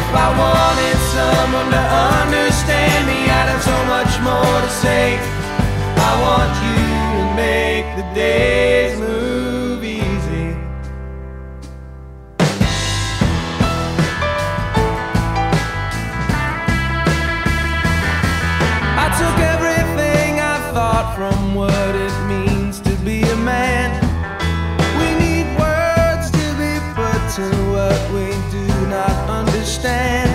If 0.00 0.08
I 0.10 0.28
wanted 0.42 0.98
someone 1.14 1.70
to 1.70 1.82
understand 2.22 3.06
me, 3.06 3.18
I'd 3.30 3.48
have 3.52 3.62
so 3.62 3.78
much 3.94 4.12
more 4.26 4.56
to 4.66 4.70
say. 4.82 5.18
I 6.08 6.12
want 6.26 6.52
you 6.66 6.82
to 7.16 7.24
make 7.36 7.86
the 7.96 8.06
days 8.14 8.98
move 8.98 9.84
easy. 9.84 10.56
I 18.98 19.06
took 19.20 19.36
everything 19.54 20.40
I 20.40 20.56
thought 20.72 21.14
from 21.16 21.54
what 21.54 21.94
it 21.94 22.29
understand. 29.80 30.28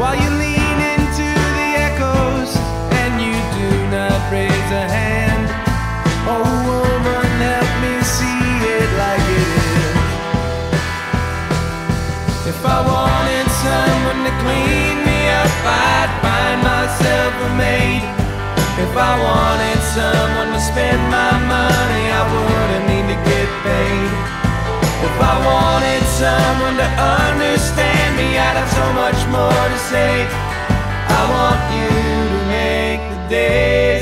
While 0.00 0.16
you 0.16 0.30
lean 0.30 0.78
into 0.94 1.28
the 1.58 1.68
echoes 1.78 2.50
and 2.98 3.22
you 3.22 3.34
do 3.54 3.70
not 3.94 4.18
raise 4.32 4.70
a 4.74 4.86
hand. 4.90 5.46
Oh, 6.26 6.42
woman, 6.42 7.30
help 7.38 7.70
me 7.82 7.94
see 8.02 8.42
it 8.66 8.90
like 8.98 9.26
it 9.38 9.48
is. 9.62 9.98
If 12.50 12.60
I 12.66 12.78
wanted 12.82 13.46
someone 13.62 14.26
to 14.26 14.34
clean 14.42 15.06
me 15.06 15.18
up, 15.38 15.54
I'd 15.62 16.12
find 16.26 16.58
myself 16.62 17.32
a 17.38 17.50
maid. 17.54 18.02
If 18.82 18.92
I 18.96 19.12
wanted 19.22 19.80
someone 19.94 20.50
to 20.54 20.60
spend 20.60 21.02
my 21.10 21.34
money, 21.46 22.04
I 22.10 22.22
wouldn't 22.26 22.86
need 22.90 23.06
to 23.06 23.18
get 23.22 23.48
paid. 23.62 24.10
If 25.06 25.16
I 25.22 25.34
wanted 25.46 26.02
someone 26.18 26.76
to 26.82 26.88
understand 27.22 27.97
me, 28.18 28.36
I'd 28.36 28.58
have 28.58 28.72
so 28.74 28.86
much 29.02 29.20
more 29.30 29.64
to 29.72 29.78
say. 29.90 30.26
I 31.18 31.22
want 31.34 31.62
you 31.78 31.90
to 32.34 32.40
make 32.50 33.02
the 33.14 33.20
days 33.30 33.97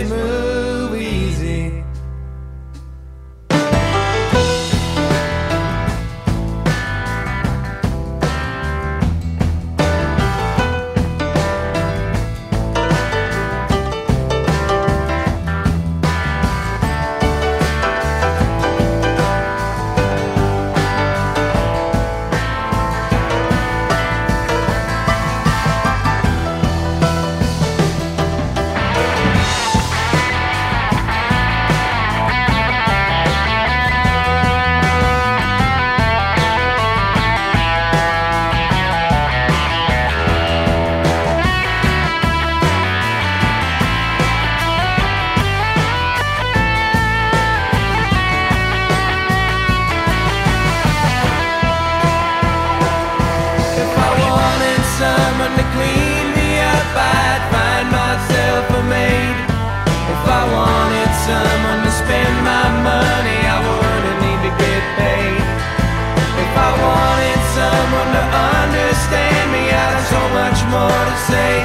say. 71.29 71.65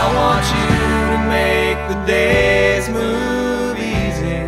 I 0.00 0.04
want 0.18 0.44
you 0.56 0.68
to 1.12 1.18
make 1.36 1.78
the 1.90 1.98
days 2.06 2.88
move 2.88 3.76
easy. 3.78 4.40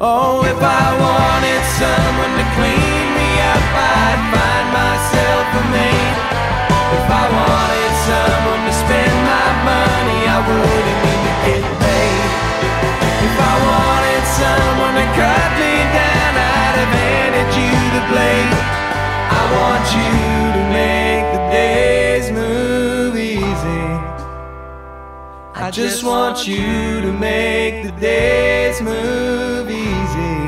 Oh, 0.00 0.42
if 0.44 0.60
I 0.62 0.86
wanted 1.04 1.62
someone 1.80 2.32
to 2.40 2.46
clean 2.56 2.79
I 25.62 25.70
just 25.70 26.02
want 26.02 26.48
you 26.48 27.02
to 27.02 27.12
make 27.12 27.84
the 27.84 27.92
days 28.00 28.80
move 28.80 29.70
easy. 29.70 30.39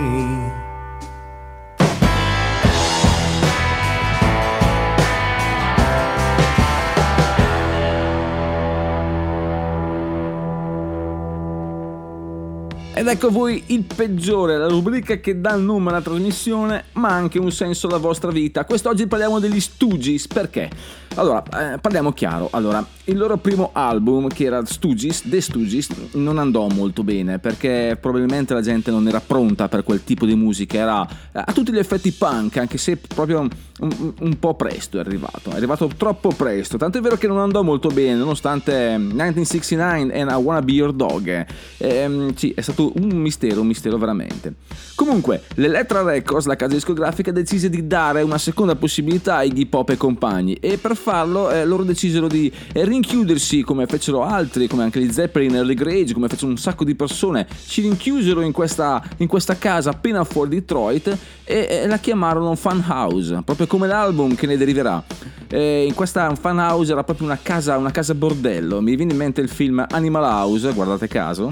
Ecco 13.12 13.28
voi 13.28 13.62
il 13.66 13.84
peggiore, 13.84 14.56
la 14.56 14.68
rubrica 14.68 15.16
che 15.16 15.38
dà 15.38 15.52
il 15.52 15.62
nome 15.62 15.90
alla 15.90 16.00
trasmissione, 16.00 16.84
ma 16.92 17.10
anche 17.10 17.38
un 17.38 17.52
senso 17.52 17.86
alla 17.86 17.98
vostra 17.98 18.30
vita. 18.30 18.64
Quest'oggi 18.64 19.06
parliamo 19.06 19.38
degli 19.38 19.60
Stooges, 19.60 20.26
perché? 20.28 20.70
Allora, 21.16 21.42
eh, 21.74 21.78
parliamo 21.78 22.12
chiaro. 22.12 22.48
Allora, 22.52 22.82
il 23.04 23.18
loro 23.18 23.36
primo 23.36 23.68
album, 23.74 24.28
che 24.28 24.44
era 24.44 24.64
Stooges, 24.64 25.24
The 25.26 25.42
Stooges, 25.42 25.88
non 26.12 26.38
andò 26.38 26.66
molto 26.68 27.04
bene, 27.04 27.38
perché 27.38 27.98
probabilmente 28.00 28.54
la 28.54 28.62
gente 28.62 28.90
non 28.90 29.06
era 29.06 29.20
pronta 29.20 29.68
per 29.68 29.84
quel 29.84 30.02
tipo 30.04 30.24
di 30.24 30.34
musica, 30.34 30.78
era 30.78 31.06
a 31.32 31.52
tutti 31.52 31.70
gli 31.70 31.78
effetti 31.78 32.12
punk, 32.12 32.56
anche 32.56 32.78
se 32.78 32.96
proprio 32.96 33.40
un, 33.40 34.12
un 34.20 34.38
po' 34.38 34.54
presto 34.54 34.96
è 34.96 35.00
arrivato, 35.00 35.50
è 35.50 35.56
arrivato 35.56 35.88
troppo 35.96 36.30
presto, 36.30 36.78
tanto 36.78 36.96
è 36.96 37.00
vero 37.02 37.16
che 37.16 37.26
non 37.26 37.38
andò 37.38 37.62
molto 37.62 37.88
bene, 37.88 38.14
nonostante 38.14 38.96
1969 38.96 40.18
and 40.18 40.30
I 40.30 40.34
Wanna 40.34 40.62
Be 40.62 40.72
Your 40.72 40.92
Dog. 40.92 41.46
Ehm, 41.76 42.34
sì, 42.34 42.52
è 42.54 42.60
stato 42.62 42.92
un 43.04 43.18
mistero, 43.18 43.60
un 43.60 43.66
mistero 43.66 43.98
veramente. 43.98 44.54
Comunque, 44.94 45.42
l'Electra 45.54 46.02
Records, 46.02 46.46
la 46.46 46.56
casa 46.56 46.74
discografica, 46.74 47.32
decise 47.32 47.68
di 47.68 47.86
dare 47.86 48.22
una 48.22 48.38
seconda 48.38 48.76
possibilità 48.76 49.36
a 49.36 49.42
Iggy 49.42 49.66
Pop 49.66 49.90
e 49.90 49.96
compagni 49.96 50.54
e 50.54 50.78
per 50.78 50.96
farlo 50.96 51.50
eh, 51.50 51.64
loro 51.64 51.82
decisero 51.82 52.28
di 52.28 52.52
eh, 52.72 52.84
rinchiudersi 52.84 53.62
come 53.62 53.86
fecero 53.86 54.22
altri, 54.22 54.68
come 54.68 54.82
anche 54.82 55.00
gli 55.00 55.10
Zeppelin, 55.10 55.56
Early 55.56 55.74
Grage, 55.74 56.12
come 56.12 56.28
fecero 56.28 56.50
un 56.50 56.58
sacco 56.58 56.84
di 56.84 56.94
persone, 56.94 57.46
ci 57.66 57.80
rinchiusero 57.80 58.42
in 58.42 58.52
questa, 58.52 59.02
in 59.18 59.26
questa 59.26 59.56
casa 59.56 59.90
appena 59.90 60.24
fuori 60.24 60.50
Detroit 60.50 61.16
e, 61.44 61.66
e 61.68 61.86
la 61.86 61.98
chiamarono 61.98 62.54
Fun 62.54 62.84
House, 62.86 63.42
proprio 63.44 63.66
come 63.66 63.86
l'album 63.86 64.34
che 64.34 64.46
ne 64.46 64.56
deriverà. 64.56 65.02
Eh, 65.48 65.84
in 65.86 65.94
questa 65.94 66.34
Fun 66.34 66.58
House 66.58 66.92
era 66.92 67.04
proprio 67.04 67.26
una 67.26 67.38
casa, 67.40 67.76
una 67.76 67.90
casa 67.90 68.14
bordello, 68.14 68.80
mi 68.80 68.96
viene 68.96 69.12
in 69.12 69.18
mente 69.18 69.40
il 69.40 69.48
film 69.48 69.84
Animal 69.90 70.24
House, 70.24 70.72
guardate 70.72 71.08
caso, 71.08 71.48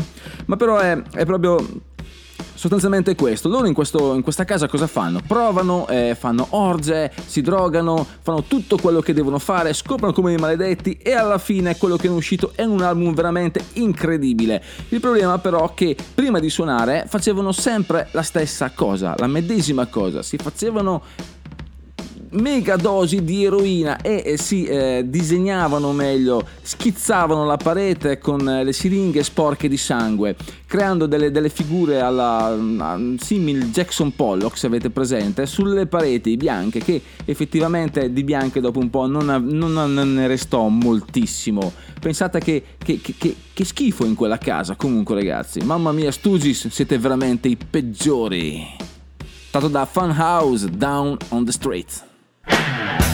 ma 0.46 0.56
però 0.56 0.78
è, 0.78 1.00
è 1.12 1.24
proprio 1.24 1.39
sostanzialmente 2.55 3.14
questo. 3.14 3.48
Loro 3.48 3.66
in, 3.66 3.72
questo- 3.74 4.14
in 4.14 4.22
questa 4.22 4.44
casa 4.44 4.68
cosa 4.68 4.87
fanno? 4.87 5.20
Provano, 5.26 5.88
eh, 5.88 6.14
fanno 6.18 6.46
orge, 6.50 7.11
si 7.26 7.40
drogano, 7.40 8.07
fanno 8.20 8.42
tutto 8.42 8.76
quello 8.76 9.00
che 9.00 9.14
devono 9.14 9.38
fare, 9.38 9.72
scoprono 9.72 10.12
come 10.12 10.31
dei 10.31 10.38
maledetti 10.38 10.98
e 11.03 11.12
alla 11.12 11.38
fine 11.38 11.76
quello 11.76 11.96
che 11.96 12.09
è 12.09 12.11
uscito 12.11 12.53
è 12.55 12.64
un 12.64 12.83
album 12.83 13.14
veramente 13.14 13.64
incredibile. 13.74 14.62
Il 14.90 15.00
problema 15.00 15.38
però 15.38 15.70
è 15.70 15.74
che 15.74 15.96
prima 16.14 16.38
di 16.38 16.50
suonare 16.50 17.07
facevano 17.09 17.53
sempre 17.53 18.09
la 18.12 18.22
stessa 18.22 18.70
cosa, 18.74 19.14
la 19.16 19.26
medesima 19.26 19.87
cosa, 19.87 20.22
si 20.22 20.37
facevano 20.37 21.03
mega 22.33 22.77
dosi 22.77 23.25
di 23.25 23.45
eroina 23.45 24.01
e 24.01 24.23
eh, 24.25 24.37
si 24.38 24.64
eh, 24.64 25.03
disegnavano 25.07 25.93
meglio, 25.93 26.47
schizzavano 26.62 27.45
la 27.45 27.57
parete 27.57 28.19
con 28.19 28.49
eh, 28.49 28.62
le 28.64 28.73
siringhe 28.73 29.23
sporche 29.23 29.69
di 29.69 29.77
sangue, 29.77 30.37
creando 30.66 31.07
delle, 31.07 31.31
delle 31.31 31.49
figure 31.49 32.01
alla 32.01 32.47
a- 32.79 32.99
simil 33.19 33.71
Jackson 33.71 34.14
Pollock, 34.14 34.57
se 34.57 34.66
avete 34.66 34.90
presente, 34.90 35.47
sulle 35.47 35.87
pareti 35.87 36.37
bianche 36.37 36.79
che 36.81 37.03
effettivamente 37.25 38.12
di 38.12 38.23
bianche 38.23 38.61
dopo 38.61 38.79
un 38.79 38.90
po' 38.90 39.07
non, 39.07 39.25
non- 39.27 39.73
non 39.93 40.14
ne 40.14 40.27
restò 40.27 40.69
moltissimo. 40.69 41.73
Pensate 42.01 42.38
che, 42.40 42.62
che- 42.79 43.01
che- 43.01 43.14
che- 43.19 43.37
che 43.53 43.64
schifo 43.64 44.05
in 44.05 44.14
quella 44.14 44.38
casa, 44.38 44.77
comunque 44.77 45.14
ragazzi, 45.16 45.61
mamma 45.64 45.93
mia 45.93 46.12
Stooges, 46.12 46.69
siete 46.69 46.97
veramente 46.99 47.49
i 47.49 47.57
peggiori. 47.57 48.64
Stato 49.49 49.66
da 49.66 49.85
Funhouse 49.85 50.71
Down 50.71 51.16
on 51.31 51.45
the 51.45 51.51
Street. 51.51 52.09
Yeah. 52.46 53.10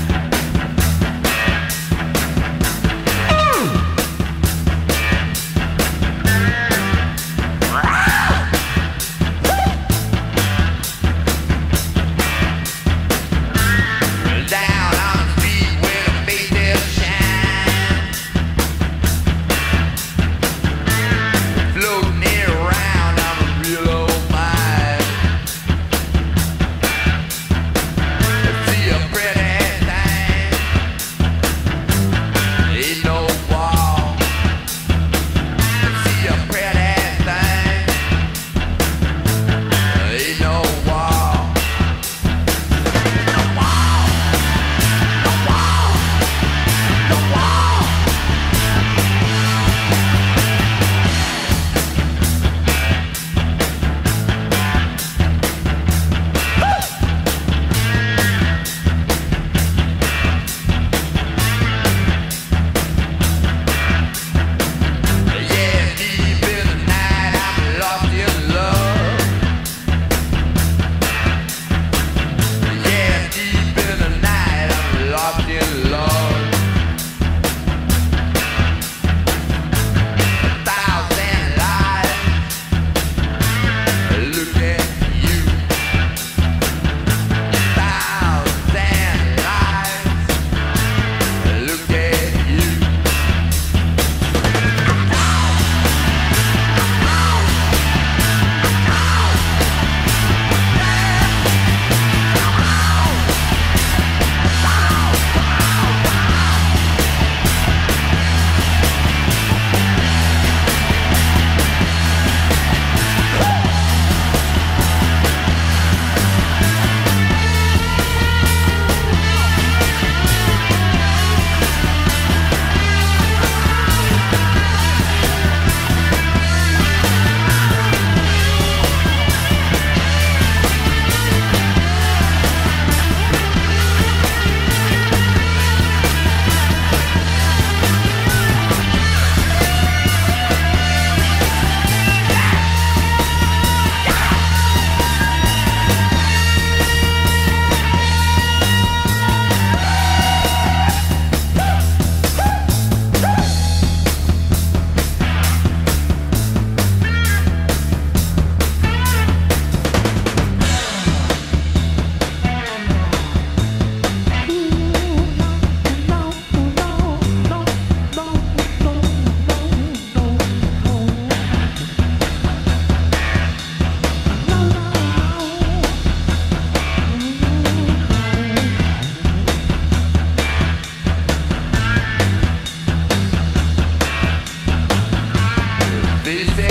This 186.27 186.66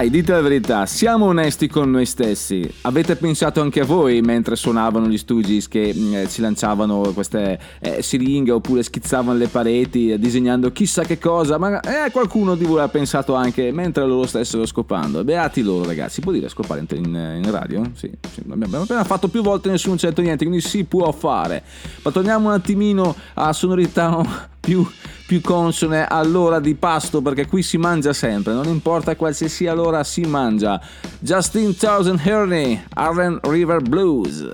Dai, 0.00 0.08
dite 0.08 0.32
la 0.32 0.40
verità, 0.40 0.86
siamo 0.86 1.26
onesti 1.26 1.68
con 1.68 1.90
noi 1.90 2.06
stessi. 2.06 2.66
Avete 2.80 3.16
pensato 3.16 3.60
anche 3.60 3.80
a 3.80 3.84
voi 3.84 4.22
mentre 4.22 4.56
suonavano 4.56 5.06
gli 5.06 5.18
Stooges 5.18 5.68
che 5.68 5.92
mm, 5.94 6.14
eh, 6.14 6.26
si 6.26 6.40
lanciavano 6.40 7.12
queste 7.12 7.60
eh, 7.80 8.00
siringhe 8.00 8.50
oppure 8.50 8.82
schizzavano 8.82 9.36
le 9.36 9.48
pareti 9.48 10.10
eh, 10.10 10.18
disegnando 10.18 10.72
chissà 10.72 11.02
che 11.02 11.18
cosa? 11.18 11.58
Ma 11.58 11.80
eh, 11.80 12.10
qualcuno 12.12 12.54
di 12.54 12.64
voi 12.64 12.80
ha 12.80 12.88
pensato 12.88 13.34
anche 13.34 13.72
mentre 13.72 14.06
loro 14.06 14.26
stessero 14.26 14.64
scopando. 14.64 15.22
Beati 15.22 15.60
loro, 15.60 15.84
ragazzi. 15.84 16.14
Si 16.14 16.20
può 16.22 16.32
dire 16.32 16.48
scopare 16.48 16.80
in, 16.80 16.86
in- 16.96 17.42
in 17.44 17.50
radio? 17.50 17.82
Sì, 17.92 18.10
sì, 18.32 18.42
abbiamo 18.48 18.80
appena 18.80 19.04
fatto 19.04 19.28
più 19.28 19.42
volte 19.42 19.68
nessuno 19.68 19.96
ha 19.96 20.06
detto 20.06 20.22
niente, 20.22 20.46
quindi 20.46 20.64
si 20.64 20.84
può 20.84 21.12
fare. 21.12 21.62
Ma 22.00 22.10
torniamo 22.10 22.48
un 22.48 22.54
attimino 22.54 23.14
a 23.34 23.52
sonorità 23.52 24.48
più, 24.60 24.86
più 25.26 25.40
consone 25.40 26.06
all'ora 26.06 26.60
di 26.60 26.74
pasto 26.74 27.22
perché 27.22 27.46
qui 27.46 27.62
si 27.62 27.78
mangia 27.78 28.12
sempre, 28.12 28.52
non 28.52 28.66
importa 28.66 29.16
qualsiasi 29.16 29.66
ora 29.66 30.04
si 30.04 30.22
mangia. 30.22 30.80
Justin 31.18 31.74
Thousand 31.76 32.20
Herney, 32.22 32.84
Arlen 32.94 33.40
River 33.42 33.80
Blues. 33.80 34.50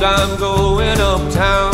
I'm 0.00 0.38
going 0.38 0.98
uptown 1.00 1.72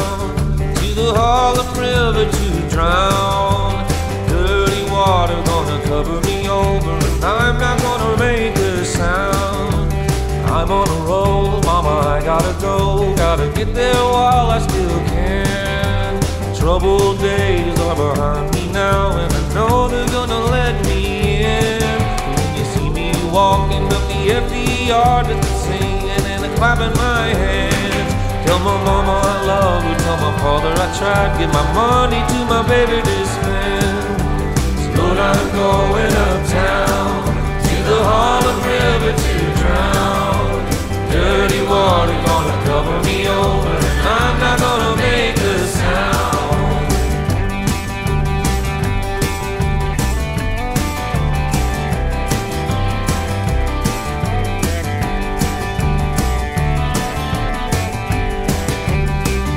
to 0.57 0.95
the 0.95 1.13
Harlem 1.15 1.69
River 1.79 2.31
to 2.31 2.69
drown. 2.69 3.87
Dirty 4.27 4.83
water 4.91 5.41
gonna 5.45 5.64
cover 5.95 6.21
me 6.23 6.49
over, 6.49 6.91
and 6.91 7.25
I'm 7.25 7.57
not 7.57 7.79
gonna 7.87 8.19
make 8.19 8.57
a 8.57 8.85
sound. 8.85 9.93
I'm 10.57 10.69
on 10.69 10.89
a 10.89 11.01
roll, 11.09 11.63
mama, 11.63 11.95
I 12.17 12.21
gotta 12.31 12.55
go. 12.61 13.15
Gotta 13.15 13.47
get 13.59 13.73
there 13.75 14.03
while 14.15 14.49
I 14.57 14.59
still 14.59 14.99
can. 15.15 16.13
Troubled 16.59 17.21
days 17.21 17.79
are 17.87 17.95
behind 17.95 18.53
me 18.57 18.65
now, 18.73 19.17
and 19.23 19.33
I 19.41 19.43
know 19.55 19.87
they're 19.87 20.13
gonna 20.19 20.43
let 20.57 20.75
me 20.89 21.01
in. 21.47 22.01
When 22.35 22.51
you 22.59 22.65
see 22.75 22.89
me 22.99 23.09
walking 23.31 23.87
up 23.97 24.05
the 24.13 24.21
empty 24.39 24.67
yard 24.91 25.29
with 25.29 25.41
the 25.47 25.53
singing 25.67 26.25
and 26.33 26.43
the 26.43 26.51
clapping 26.59 26.95
my 27.07 27.27
hands. 27.43 28.11
Tell 28.45 28.59
my 28.69 28.77
mama 28.89 29.15
I 29.33 29.37
love 29.53 29.83
her, 29.87 29.97
tell 30.05 30.19
my 30.27 30.33
father 30.43 30.73
I 30.87 30.89
tried. 30.99 31.31
Give 31.39 31.53
my 31.61 31.67
money 31.83 32.21
to 32.33 32.39
my 32.53 32.63
baby 32.67 32.99
to 33.01 33.17
spend. 33.35 33.64
I'm 35.27 35.47
going 35.53 36.13
uptown 36.29 37.25
to 37.67 37.77
the 37.89 37.99
Harlem 38.11 38.59
River 38.69 39.13
to 39.25 39.37
drown. 39.61 40.53
Dirty 41.11 41.63
water 41.67 42.19
gonna 42.27 42.57
cover 42.69 42.97
me 43.09 43.27
over, 43.27 43.73
and 43.73 44.07
I'm 44.07 44.35
not 44.45 44.59
gonna 44.61 44.97
make 44.97 45.37
a 45.39 45.59
sound. 45.79 46.45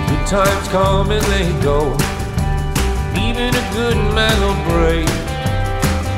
Good 0.08 0.26
times 0.28 0.68
come 0.70 1.12
and 1.12 1.26
they 1.34 1.48
go. 1.62 1.80
Even 3.20 3.54
a 3.54 3.66
good 3.74 3.98
man 4.16 4.36
will 4.40 4.60
break. 4.72 5.17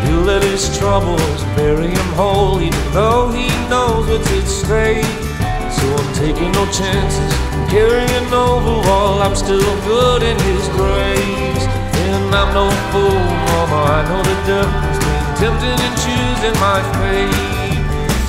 He'll 0.09 0.25
let 0.25 0.41
his 0.41 0.65
troubles 0.75 1.43
bury 1.55 1.87
him 1.87 2.09
whole, 2.17 2.59
even 2.59 2.85
though 2.93 3.29
he 3.29 3.45
knows 3.69 4.09
what's 4.09 4.25
at 4.33 4.47
stake. 4.49 5.05
So 5.69 5.85
I'm 5.85 6.09
taking 6.17 6.51
no 6.51 6.65
chances, 6.73 7.31
carrying 7.69 8.33
over 8.33 8.81
while 8.89 9.21
I'm 9.21 9.35
still 9.35 9.69
good 9.85 10.23
in 10.23 10.37
his 10.49 10.65
grace. 10.73 11.63
And 12.09 12.33
I'm 12.33 12.49
no 12.57 12.65
fool, 12.89 13.21
mama, 13.53 13.79
I 13.85 14.01
know 14.09 14.21
the 14.25 14.37
difference 14.49 14.97
between 14.97 15.29
tempting 15.45 15.77
and 15.77 15.95
choosing 16.01 16.57
my 16.57 16.81
fate. 16.97 17.77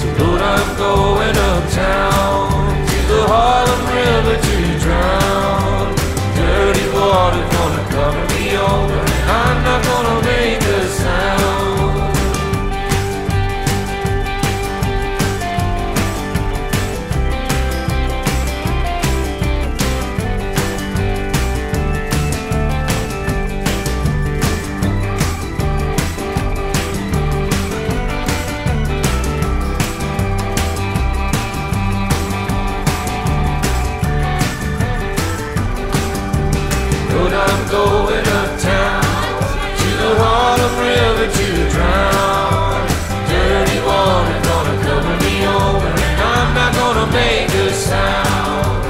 So 0.01 0.07
Lord, 0.21 0.43
I'm 0.45 0.69
going 0.77 1.37
uptown 1.49 2.77
to 2.77 2.99
the 3.09 3.23
Harlem 3.25 3.83
River 3.97 4.37
to 4.37 4.57
drown. 4.85 5.97
Dirty 6.37 6.87
water 6.93 7.45
gonna 7.57 7.85
cover 7.89 8.25
me 8.37 8.53
over, 8.53 9.01
and 9.01 9.25
I'm 9.33 9.59
not 9.65 9.81
gonna 9.89 10.17
make 10.29 10.61
a 10.61 10.70
going 37.71 38.27
uptown 38.27 39.03
to 39.79 39.89
the 40.03 40.13
Harlem 40.19 40.75
River 40.91 41.27
to 41.39 41.49
drown. 41.71 42.83
Dirty 43.31 43.79
water 43.87 44.39
gonna 44.51 44.77
cover 44.83 45.15
me 45.25 45.47
over, 45.47 45.87
and 45.87 46.21
I'm 46.21 46.51
not 46.55 46.75
gonna 46.75 47.07
make 47.13 47.49
a 47.49 47.73
sound. 47.73 48.83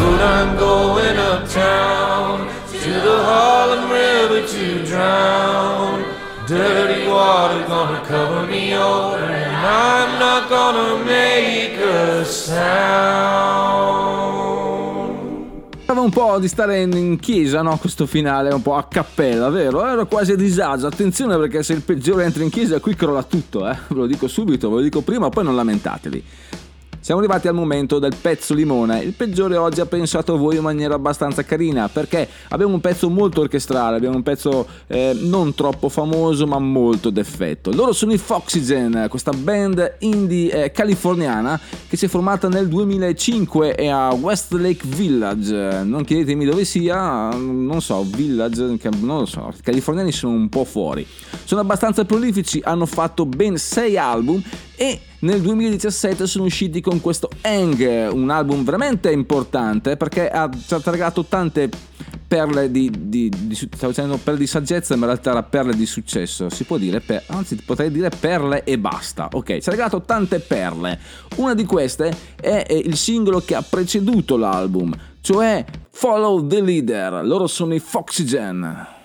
Lord, 0.00 0.20
I'm 0.20 0.58
going 0.58 1.16
uptown 1.16 2.48
to 2.82 2.92
the 3.08 3.18
Harlem 3.30 3.90
River 3.90 4.46
to 4.46 4.84
drown. 4.84 6.04
Dirty 6.46 7.08
water 7.08 7.66
gonna 7.66 8.04
cover 8.04 8.46
me 8.46 8.74
over, 8.74 9.24
and 9.24 9.56
I'm 9.56 10.18
not 10.18 10.50
gonna 10.50 11.02
make 11.02 11.78
a 11.78 12.26
sound. 12.26 14.17
Un 16.08 16.14
po' 16.14 16.38
di 16.38 16.48
stare 16.48 16.80
in 16.80 17.18
chiesa, 17.20 17.60
no? 17.60 17.76
Questo 17.76 18.06
finale 18.06 18.50
un 18.50 18.62
po' 18.62 18.76
a 18.76 18.84
cappella, 18.84 19.50
vero? 19.50 19.84
Ero 19.84 20.06
quasi 20.06 20.32
a 20.32 20.36
disagio. 20.36 20.86
Attenzione 20.86 21.36
perché 21.36 21.62
se 21.62 21.74
il 21.74 21.82
peggiore 21.82 22.24
entra 22.24 22.42
in 22.42 22.48
chiesa 22.48 22.80
qui 22.80 22.94
crolla 22.94 23.22
tutto, 23.24 23.68
eh? 23.68 23.76
Ve 23.88 23.94
lo 23.94 24.06
dico 24.06 24.26
subito, 24.26 24.70
ve 24.70 24.76
lo 24.76 24.80
dico 24.80 25.02
prima, 25.02 25.28
poi 25.28 25.44
non 25.44 25.54
lamentatevi. 25.54 26.24
Siamo 27.08 27.22
arrivati 27.22 27.48
al 27.48 27.54
momento 27.54 27.98
del 27.98 28.16
pezzo 28.20 28.52
limone. 28.52 29.00
Il 29.00 29.14
peggiore 29.14 29.56
oggi 29.56 29.80
ha 29.80 29.86
pensato 29.86 30.34
a 30.34 30.36
voi 30.36 30.56
in 30.56 30.62
maniera 30.62 30.94
abbastanza 30.94 31.42
carina 31.42 31.88
perché 31.88 32.28
abbiamo 32.50 32.74
un 32.74 32.82
pezzo 32.82 33.08
molto 33.08 33.40
orchestrale, 33.40 33.96
abbiamo 33.96 34.16
un 34.16 34.22
pezzo 34.22 34.68
eh, 34.88 35.16
non 35.18 35.54
troppo 35.54 35.88
famoso 35.88 36.46
ma 36.46 36.58
molto 36.58 37.08
d'effetto. 37.08 37.72
Loro 37.72 37.94
sono 37.94 38.12
i 38.12 38.18
Foxygen, 38.18 39.06
questa 39.08 39.30
band 39.30 39.94
indie 40.00 40.64
eh, 40.64 40.70
californiana 40.70 41.58
che 41.88 41.96
si 41.96 42.04
è 42.04 42.08
formata 42.08 42.48
nel 42.48 42.68
2005 42.68 43.74
e 43.74 43.88
a 43.88 44.12
Westlake 44.12 44.86
Village. 44.86 45.84
Non 45.84 46.04
chiedetemi 46.04 46.44
dove 46.44 46.66
sia, 46.66 47.30
non 47.30 47.80
so, 47.80 48.04
Village, 48.04 48.76
non 49.00 49.20
lo 49.20 49.24
so, 49.24 49.50
i 49.56 49.62
californiani 49.62 50.12
sono 50.12 50.34
un 50.34 50.50
po' 50.50 50.64
fuori. 50.66 51.06
Sono 51.44 51.62
abbastanza 51.62 52.04
prolifici, 52.04 52.60
hanno 52.62 52.84
fatto 52.84 53.24
ben 53.24 53.56
6 53.56 53.96
album 53.96 54.42
e 54.76 55.00
nel 55.20 55.40
2017 55.40 56.26
sono 56.26 56.44
usciti 56.44 56.80
con 56.80 57.00
questo 57.00 57.28
Hang, 57.40 58.12
un 58.12 58.30
album 58.30 58.62
veramente 58.62 59.10
importante 59.10 59.96
perché 59.96 60.28
ha 60.30 60.48
tragato 60.80 61.24
tante 61.24 61.68
perle 62.28 62.70
di, 62.70 62.92
di, 62.96 63.28
di- 63.28 63.54
stavo 63.54 63.88
dicendo 63.88 64.18
perle 64.18 64.38
di 64.38 64.46
saggezza, 64.46 64.94
ma 64.94 65.06
in 65.06 65.12
realtà 65.12 65.30
era 65.30 65.42
perle 65.42 65.74
di 65.74 65.86
successo. 65.86 66.50
Si 66.50 66.64
può 66.64 66.76
dire, 66.76 67.00
per, 67.00 67.24
anzi 67.28 67.56
potrei 67.56 67.90
dire 67.90 68.10
perle 68.10 68.62
e 68.64 68.78
basta. 68.78 69.28
Ok, 69.32 69.58
ci 69.58 69.68
ha 69.68 69.72
regalato 69.72 70.02
tante 70.02 70.38
perle. 70.38 71.00
Una 71.36 71.54
di 71.54 71.64
queste 71.64 72.14
è 72.40 72.66
il 72.70 72.96
singolo 72.96 73.40
che 73.40 73.54
ha 73.54 73.62
preceduto 73.62 74.36
l'album, 74.36 74.94
cioè 75.20 75.64
Follow 75.90 76.46
the 76.46 76.60
Leader. 76.60 77.24
Loro 77.24 77.46
sono 77.46 77.74
i 77.74 77.80
Foxygen. 77.80 78.96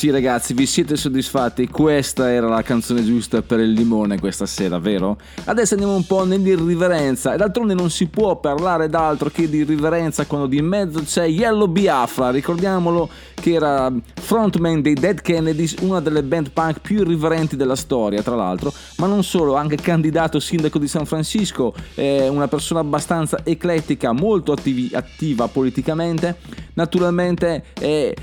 Sì 0.00 0.08
ragazzi, 0.08 0.54
vi 0.54 0.64
siete 0.64 0.96
soddisfatti? 0.96 1.68
Questa 1.68 2.32
era 2.32 2.48
la 2.48 2.62
canzone 2.62 3.04
giusta 3.04 3.42
per 3.42 3.60
il 3.60 3.72
limone 3.72 4.18
questa 4.18 4.46
sera, 4.46 4.78
vero? 4.78 5.18
Adesso 5.44 5.74
andiamo 5.74 5.94
un 5.94 6.06
po' 6.06 6.24
nell'irriverenza 6.24 7.34
e 7.34 7.36
d'altronde 7.36 7.74
non 7.74 7.90
si 7.90 8.06
può 8.06 8.40
parlare 8.40 8.88
d'altro 8.88 9.28
che 9.28 9.46
di 9.50 9.58
irriverenza 9.58 10.24
quando 10.24 10.46
di 10.46 10.62
mezzo 10.62 11.02
c'è 11.02 11.26
Yellow 11.26 11.66
Biafra, 11.66 12.30
ricordiamolo 12.30 13.10
che 13.34 13.52
era 13.52 13.92
frontman 14.14 14.80
dei 14.80 14.94
Dead 14.94 15.20
Kennedys, 15.20 15.74
una 15.82 16.00
delle 16.00 16.22
band 16.22 16.48
punk 16.48 16.80
più 16.80 17.00
irriverenti 17.00 17.56
della 17.56 17.76
storia 17.76 18.22
tra 18.22 18.36
l'altro, 18.36 18.72
ma 18.96 19.06
non 19.06 19.22
solo, 19.22 19.54
anche 19.54 19.76
candidato 19.76 20.40
sindaco 20.40 20.78
di 20.78 20.88
San 20.88 21.04
Francisco, 21.04 21.74
è 21.92 22.26
una 22.26 22.48
persona 22.48 22.80
abbastanza 22.80 23.40
eclettica, 23.44 24.12
molto 24.12 24.52
attivi- 24.52 24.92
attiva 24.94 25.46
politicamente, 25.48 26.38
naturalmente 26.72 27.64
è 27.78 28.14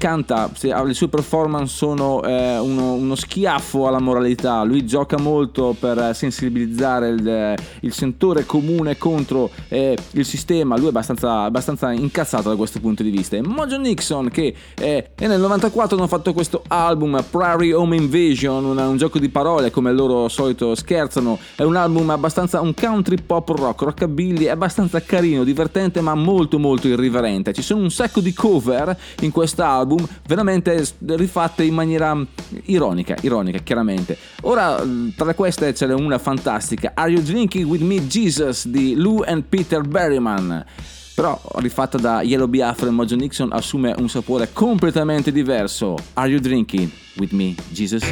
canta, 0.00 0.50
se- 0.54 0.74
le 0.82 0.94
sue 0.94 1.08
performance 1.08 1.74
sono 1.76 2.22
eh, 2.24 2.58
uno, 2.58 2.94
uno 2.94 3.14
schiaffo 3.14 3.86
alla 3.86 4.00
moralità, 4.00 4.62
lui 4.62 4.86
gioca 4.86 5.18
molto 5.18 5.76
per 5.78 5.98
eh, 5.98 6.14
sensibilizzare 6.14 7.10
il, 7.10 7.28
eh, 7.28 7.56
il 7.82 7.92
sentore 7.92 8.46
comune 8.46 8.96
contro 8.96 9.50
eh, 9.68 9.96
il 10.12 10.24
sistema, 10.24 10.76
lui 10.76 10.86
è 10.86 10.88
abbastanza, 10.88 11.42
abbastanza 11.42 11.92
incazzato 11.92 12.48
da 12.48 12.56
questo 12.56 12.80
punto 12.80 13.02
di 13.02 13.10
vista. 13.10 13.36
E 13.36 13.42
Mojo 13.42 13.76
Nixon 13.76 14.30
che 14.30 14.54
eh, 14.78 15.10
nel 15.18 15.38
94 15.38 15.98
hanno 15.98 16.06
fatto 16.06 16.32
questo 16.32 16.62
album 16.68 17.22
Prairie 17.30 17.74
Home 17.74 17.96
Invasion, 17.96 18.64
una- 18.64 18.88
un 18.88 18.96
gioco 18.96 19.18
di 19.18 19.28
parole 19.28 19.70
come 19.70 19.92
loro 19.92 20.28
solito 20.28 20.74
scherzano, 20.74 21.38
è 21.56 21.62
un 21.62 21.76
album 21.76 22.08
abbastanza 22.08 22.60
un 22.62 22.72
country 22.72 23.16
pop 23.20 23.50
rock, 23.50 23.82
rockabilly, 23.82 24.46
è 24.46 24.50
abbastanza 24.50 25.02
carino, 25.02 25.44
divertente 25.44 26.00
ma 26.00 26.14
molto 26.14 26.58
molto 26.58 26.88
irriverente. 26.88 27.52
Ci 27.52 27.62
sono 27.62 27.82
un 27.82 27.90
sacco 27.90 28.20
di 28.20 28.32
cover 28.32 28.96
in 29.20 29.30
quest'album, 29.30 29.89
veramente 30.26 30.84
s- 30.84 30.94
rifatte 31.06 31.62
in 31.64 31.74
maniera 31.74 32.14
mm, 32.14 32.22
ironica, 32.64 33.16
ironica 33.22 33.58
chiaramente. 33.58 34.16
Ora 34.42 34.82
mm, 34.84 35.10
tra 35.16 35.34
queste 35.34 35.74
ce 35.74 35.86
n'è 35.86 35.94
una 35.94 36.18
fantastica, 36.18 36.92
Are 36.94 37.10
You 37.10 37.22
Drinking 37.22 37.68
With 37.68 37.82
Me 37.82 38.06
Jesus 38.06 38.66
di 38.66 38.94
Lou 38.94 39.22
and 39.26 39.44
Peter 39.48 39.80
Berryman. 39.82 40.64
Però 41.14 41.38
rifatta 41.56 41.98
da 41.98 42.22
Yellow 42.22 42.46
Biafra 42.46 42.86
e 42.86 42.90
Mojo 42.90 43.14
Nixon 43.14 43.52
assume 43.52 43.94
un 43.98 44.08
sapore 44.08 44.50
completamente 44.54 45.30
diverso. 45.30 45.96
Are 46.14 46.28
You 46.30 46.40
Drinking 46.40 46.90
With 47.16 47.32
Me 47.32 47.54
Jesus? 47.68 48.04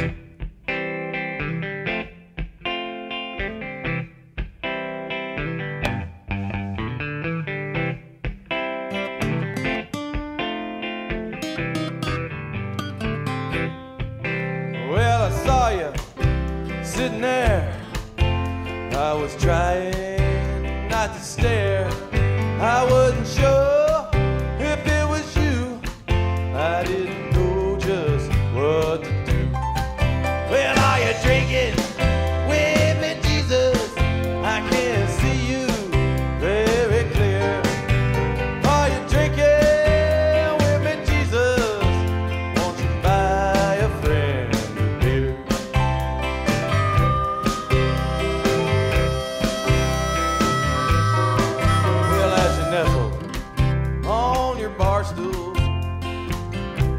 Stool, 55.09 55.53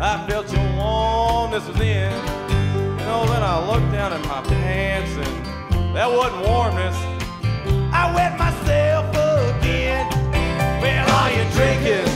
I 0.00 0.26
felt 0.28 0.52
your 0.52 0.66
warmness 0.76 1.66
within. 1.68 2.12
You 2.98 3.04
know, 3.06 3.24
then 3.26 3.42
I 3.42 3.56
looked 3.70 3.92
down 3.92 4.12
at 4.12 4.22
my 4.26 4.42
pants, 4.42 5.12
and 5.16 5.96
that 5.96 6.10
wasn't 6.10 6.46
warmness. 6.46 6.96
I 7.92 8.12
wet 8.14 8.38
myself 8.38 9.06
again. 9.10 10.06
Well, 10.82 11.08
are 11.20 11.30
you 11.30 11.44
drinking 11.52 12.09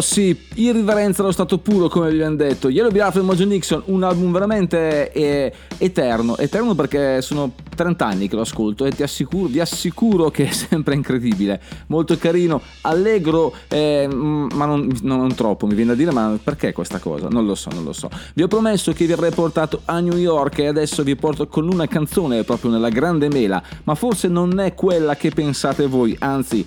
Sì, 0.00 0.36
irriverenza 0.54 1.22
allo 1.22 1.32
stato 1.32 1.58
puro 1.58 1.88
come 1.88 2.08
vi 2.08 2.16
abbiamo 2.16 2.36
detto. 2.36 2.68
Yellow 2.68 2.90
Biafra 2.90 3.20
e 3.20 3.24
Mojo 3.24 3.44
Nixon, 3.44 3.82
un 3.86 4.02
album 4.02 4.32
veramente 4.32 5.12
eh, 5.12 5.52
eterno. 5.78 6.36
Eterno 6.36 6.74
perché 6.74 7.20
sono 7.22 7.52
30 7.74 8.06
anni 8.06 8.28
che 8.28 8.34
lo 8.34 8.42
ascolto 8.42 8.84
e 8.84 8.90
ti 8.90 9.02
assicuro, 9.02 9.48
vi 9.48 9.60
assicuro 9.60 10.30
che 10.30 10.48
è 10.48 10.50
sempre 10.52 10.94
incredibile. 10.94 11.60
Molto 11.86 12.16
carino, 12.18 12.60
allegro, 12.82 13.54
eh, 13.68 14.08
ma 14.10 14.64
non, 14.66 14.90
non 15.02 15.34
troppo 15.34 15.66
mi 15.66 15.74
viene 15.74 15.90
da 15.90 15.96
dire, 15.96 16.12
ma 16.12 16.38
perché 16.42 16.72
questa 16.72 16.98
cosa? 16.98 17.28
Non 17.28 17.46
lo 17.46 17.54
so, 17.54 17.70
non 17.72 17.84
lo 17.84 17.92
so. 17.92 18.08
Vi 18.34 18.42
ho 18.42 18.48
promesso 18.48 18.92
che 18.92 19.06
vi 19.06 19.12
avrei 19.12 19.30
portato 19.30 19.82
a 19.84 20.00
New 20.00 20.16
York 20.16 20.58
e 20.58 20.66
adesso 20.66 21.02
vi 21.02 21.16
porto 21.16 21.46
con 21.46 21.68
una 21.68 21.86
canzone 21.86 22.44
proprio 22.44 22.70
nella 22.70 22.88
grande 22.88 23.28
mela, 23.28 23.62
ma 23.84 23.94
forse 23.94 24.28
non 24.28 24.58
è 24.60 24.74
quella 24.74 25.16
che 25.16 25.30
pensate 25.30 25.86
voi, 25.86 26.16
anzi... 26.18 26.66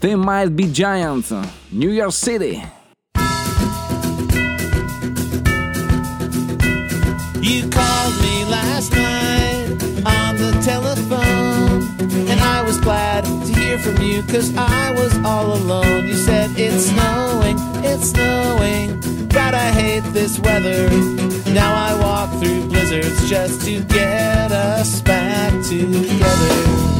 They 0.00 0.14
Might 0.14 0.56
Be 0.56 0.64
Giants, 0.64 1.30
New 1.70 1.90
York 1.90 2.12
City. 2.12 2.64
You 7.42 7.68
called 7.68 8.14
me 8.22 8.44
last 8.48 8.92
night 8.92 9.68
on 10.06 10.36
the 10.36 10.58
telephone, 10.64 11.82
and 12.30 12.40
I 12.40 12.62
was 12.62 12.80
glad 12.80 13.24
to 13.24 13.60
hear 13.60 13.78
from 13.78 14.00
you 14.00 14.22
because 14.22 14.56
I 14.56 14.90
was 14.92 15.14
all 15.22 15.52
alone. 15.52 16.08
You 16.08 16.14
said 16.14 16.48
it's 16.56 16.86
snowing, 16.86 17.58
it's 17.84 18.10
snowing. 18.12 19.28
God, 19.28 19.52
I 19.52 19.70
hate 19.70 20.04
this 20.14 20.38
weather. 20.40 20.88
Now 21.52 21.74
I 21.74 21.94
walk 22.00 22.30
through 22.40 22.68
blizzards 22.68 23.28
just 23.28 23.60
to 23.66 23.82
get 23.84 24.50
us 24.50 25.02
back 25.02 25.52
together. 25.66 26.99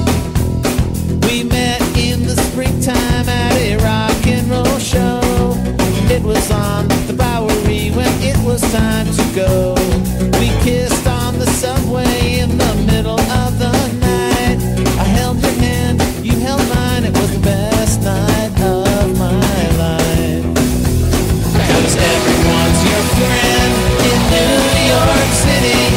We 1.30 1.44
met 1.44 1.80
in 1.96 2.24
the 2.24 2.34
springtime 2.34 3.28
at 3.28 3.54
a 3.54 3.76
rock 3.76 4.26
and 4.26 4.50
roll 4.50 4.78
show. 4.80 5.20
It 6.10 6.24
was 6.24 6.50
on 6.50 6.88
the 7.06 7.12
Bowery 7.12 7.90
when 7.90 8.12
it 8.20 8.36
was 8.44 8.60
time 8.72 9.06
to 9.06 9.24
go. 9.32 9.74
We 10.40 10.48
kissed 10.66 11.06
on 11.06 11.38
the 11.38 11.46
subway 11.46 12.40
in 12.40 12.58
the 12.58 12.74
middle 12.84 13.20
of 13.20 13.60
the 13.60 13.70
night. 14.02 14.58
I 14.98 15.04
held 15.04 15.40
your 15.40 15.52
hand, 15.52 16.02
you 16.26 16.32
held 16.32 16.66
mine. 16.68 17.04
It 17.04 17.12
was 17.12 17.30
the 17.32 17.44
best 17.44 18.02
night 18.02 18.50
of 18.62 19.16
my 19.16 19.70
life. 19.78 20.44
Everyone's 22.10 22.82
your 22.90 23.04
friend 23.14 23.72
in 24.10 24.18
New 24.34 24.58
York 24.90 25.30
City. 25.46 25.89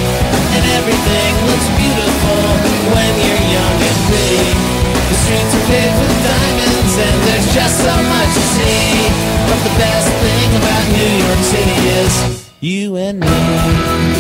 Streets 5.34 5.56
are 5.56 5.68
paved 5.68 6.00
with 6.00 6.24
diamonds 6.24 6.94
and 6.98 7.16
there's 7.26 7.54
just 7.54 7.78
so 7.82 7.96
much 8.14 8.34
to 8.34 8.44
see. 8.54 9.10
But 9.50 9.60
the 9.64 9.74
best 9.82 10.10
thing 10.22 10.50
about 10.62 10.84
New 10.94 11.12
York 11.26 11.42
City 11.54 11.78
is 11.90 12.52
you 12.62 12.96
and 12.98 13.20
me. 13.20 14.13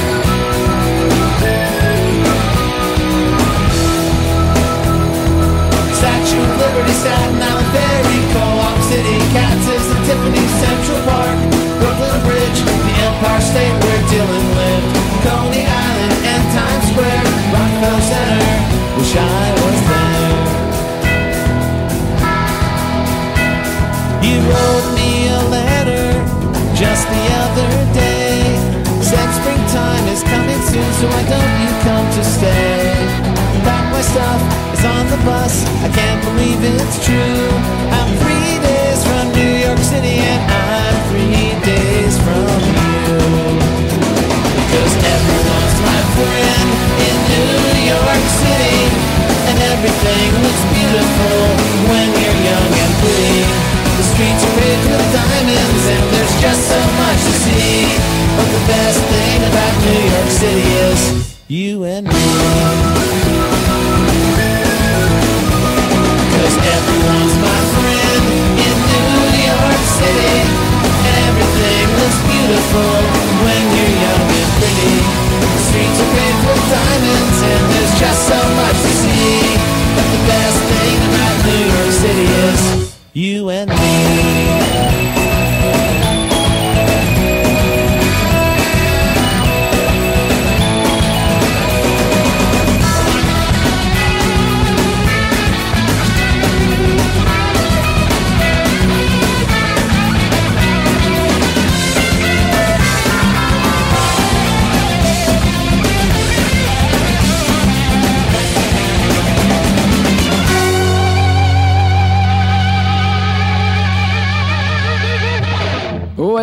The 35.13 35.25
bus. 35.25 35.61
I 35.85 35.89
can't 35.93 36.21
believe 36.25 36.57
it's 36.63 36.97
true. 37.05 37.45
I'm 37.93 38.09
three 38.17 38.57
days 38.65 38.99
from 39.05 39.29
New 39.37 39.53
York 39.61 39.77
City, 39.77 40.17
and 40.17 40.41
I'm 40.41 40.95
three 41.09 41.53
days 41.61 42.17
from 42.25 42.57
you. 42.73 43.21
Cause 44.73 44.93
everyone's 45.13 45.77
my 45.85 46.01
friend 46.17 46.67
in 46.97 47.15
New 47.29 47.53
York 47.93 48.23
City, 48.41 48.79
and 49.53 49.57
everything 49.73 50.27
looks 50.41 50.63
beautiful 50.73 51.41
when 51.93 52.07
you're 52.17 52.41
young 52.49 52.71
and 52.73 52.93
pretty. 53.01 53.37
The 53.99 54.05
streets 54.17 54.41
are 54.41 54.55
paved 54.57 54.85
with 54.89 55.07
diamonds 55.13 55.83
and 55.93 56.03
there's 56.09 56.35
just 56.41 56.61
so 56.65 56.81
much 56.97 57.19
to 57.29 57.33
see. 57.45 57.85
But 58.33 58.49
the 58.49 58.63
best 58.65 58.99
thing 59.13 59.39
about 59.45 59.73
New 59.85 60.03
York 60.09 60.29
City 60.41 60.67
is 60.89 61.01
you 61.47 61.83
and 61.83 62.07
me. 62.07 62.32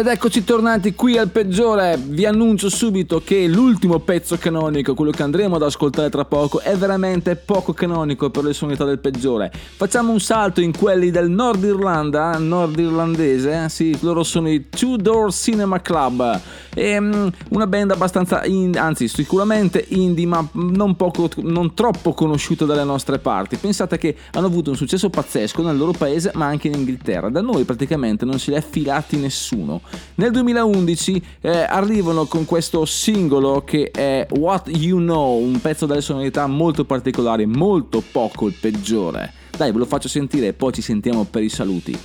Ed 0.01 0.07
eccoci 0.07 0.45
tornati 0.45 0.95
qui 0.95 1.19
al 1.19 1.29
peggiore. 1.29 1.99
Vi 2.03 2.25
annuncio 2.25 2.71
subito 2.71 3.21
che 3.23 3.47
l'ultimo 3.47 3.99
pezzo 3.99 4.39
canonico, 4.39 4.95
quello 4.95 5.11
che 5.11 5.23
andremo 5.23 5.57
ad 5.57 5.63
ascoltare 5.63 6.09
tra 6.09 6.25
poco, 6.25 6.61
è 6.61 6.75
veramente 6.75 7.37
poco 7.37 7.75
canonico 7.75 8.31
per 8.31 8.45
le 8.45 8.55
sonorità 8.55 8.85
del 8.85 8.99
peggiore. 8.99 9.53
Facciamo 9.53 10.11
un 10.11 10.19
salto 10.19 10.63
in 10.63 10.75
quelli 10.75 11.11
del 11.11 11.29
Nord 11.29 11.65
Irlanda, 11.65 12.39
nord 12.39 12.79
irlandese. 12.79 13.69
Sì, 13.69 13.95
loro 14.01 14.23
sono 14.23 14.49
i 14.49 14.71
Two 14.71 14.97
Door 14.97 15.35
Cinema 15.35 15.83
Club. 15.83 16.41
E, 16.73 16.99
mm, 16.99 17.27
una 17.51 17.67
band 17.67 17.91
abbastanza, 17.91 18.45
in- 18.47 18.79
anzi, 18.79 19.07
sicuramente 19.07 19.85
indie, 19.89 20.25
ma 20.25 20.49
non, 20.53 20.97
poco, 20.97 21.29
non 21.43 21.75
troppo 21.75 22.15
conosciuta 22.15 22.65
dalle 22.65 22.85
nostre 22.85 23.19
parti. 23.19 23.57
Pensate 23.57 23.99
che 23.99 24.17
hanno 24.33 24.47
avuto 24.47 24.71
un 24.71 24.77
successo 24.77 25.11
pazzesco 25.11 25.61
nel 25.63 25.77
loro 25.77 25.93
paese, 25.93 26.31
ma 26.37 26.47
anche 26.47 26.69
in 26.69 26.75
Inghilterra. 26.75 27.29
Da 27.29 27.43
noi 27.43 27.65
praticamente 27.65 28.25
non 28.25 28.39
se 28.39 28.53
li 28.53 28.57
è 28.57 28.63
filati 28.63 29.19
nessuno. 29.19 29.83
Nel 30.17 30.31
2011 30.31 31.23
eh, 31.41 31.63
arrivano 31.63 32.27
con 32.27 32.45
questo 32.45 32.85
singolo 32.85 33.63
che 33.65 33.91
è 33.91 34.27
What 34.31 34.69
You 34.69 34.99
Know, 34.99 35.39
un 35.39 35.61
pezzo 35.61 35.87
dalle 35.87 36.01
sonorità 36.01 36.47
molto 36.47 36.85
particolari, 36.85 37.47
molto 37.47 38.03
poco 38.13 38.47
il 38.47 38.55
peggiore. 38.61 39.33
Dai, 39.57 39.73
ve 39.73 39.79
lo 39.79 39.87
faccio 39.87 40.09
sentire 40.09 40.49
e 40.49 40.53
poi 40.53 40.73
ci 40.73 40.83
sentiamo 40.83 41.25
per 41.25 41.43
i 41.43 41.49
saluti. 41.49 41.99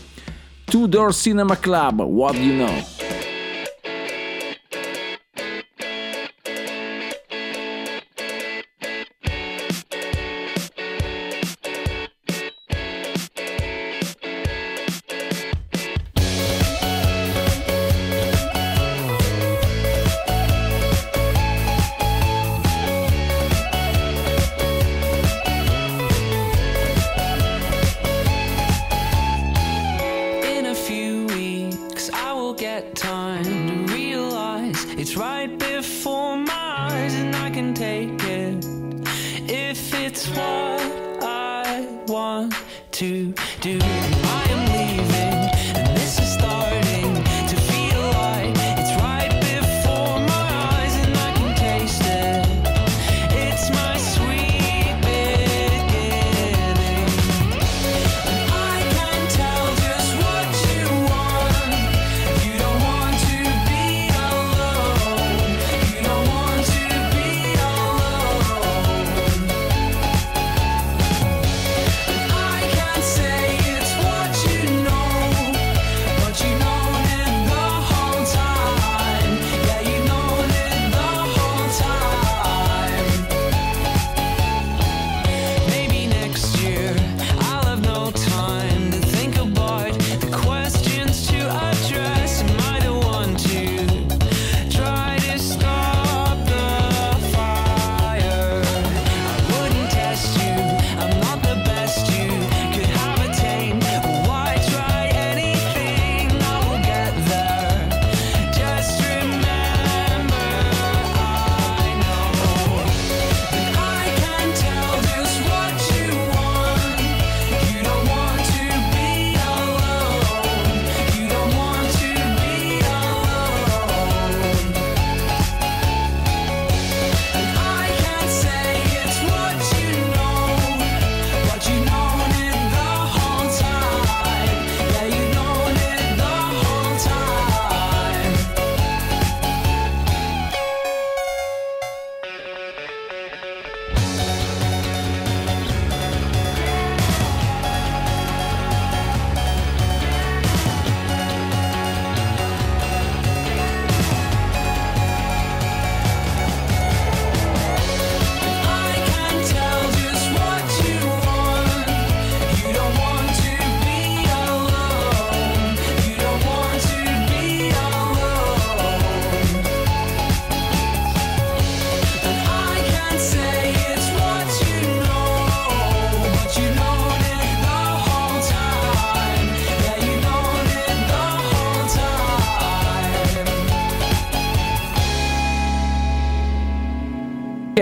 Two 0.65 0.87
Door 0.87 1.13
Cinema 1.13 1.57
Club, 1.57 2.01
What 2.01 2.35
You 2.35 2.55
Know. 2.55 3.34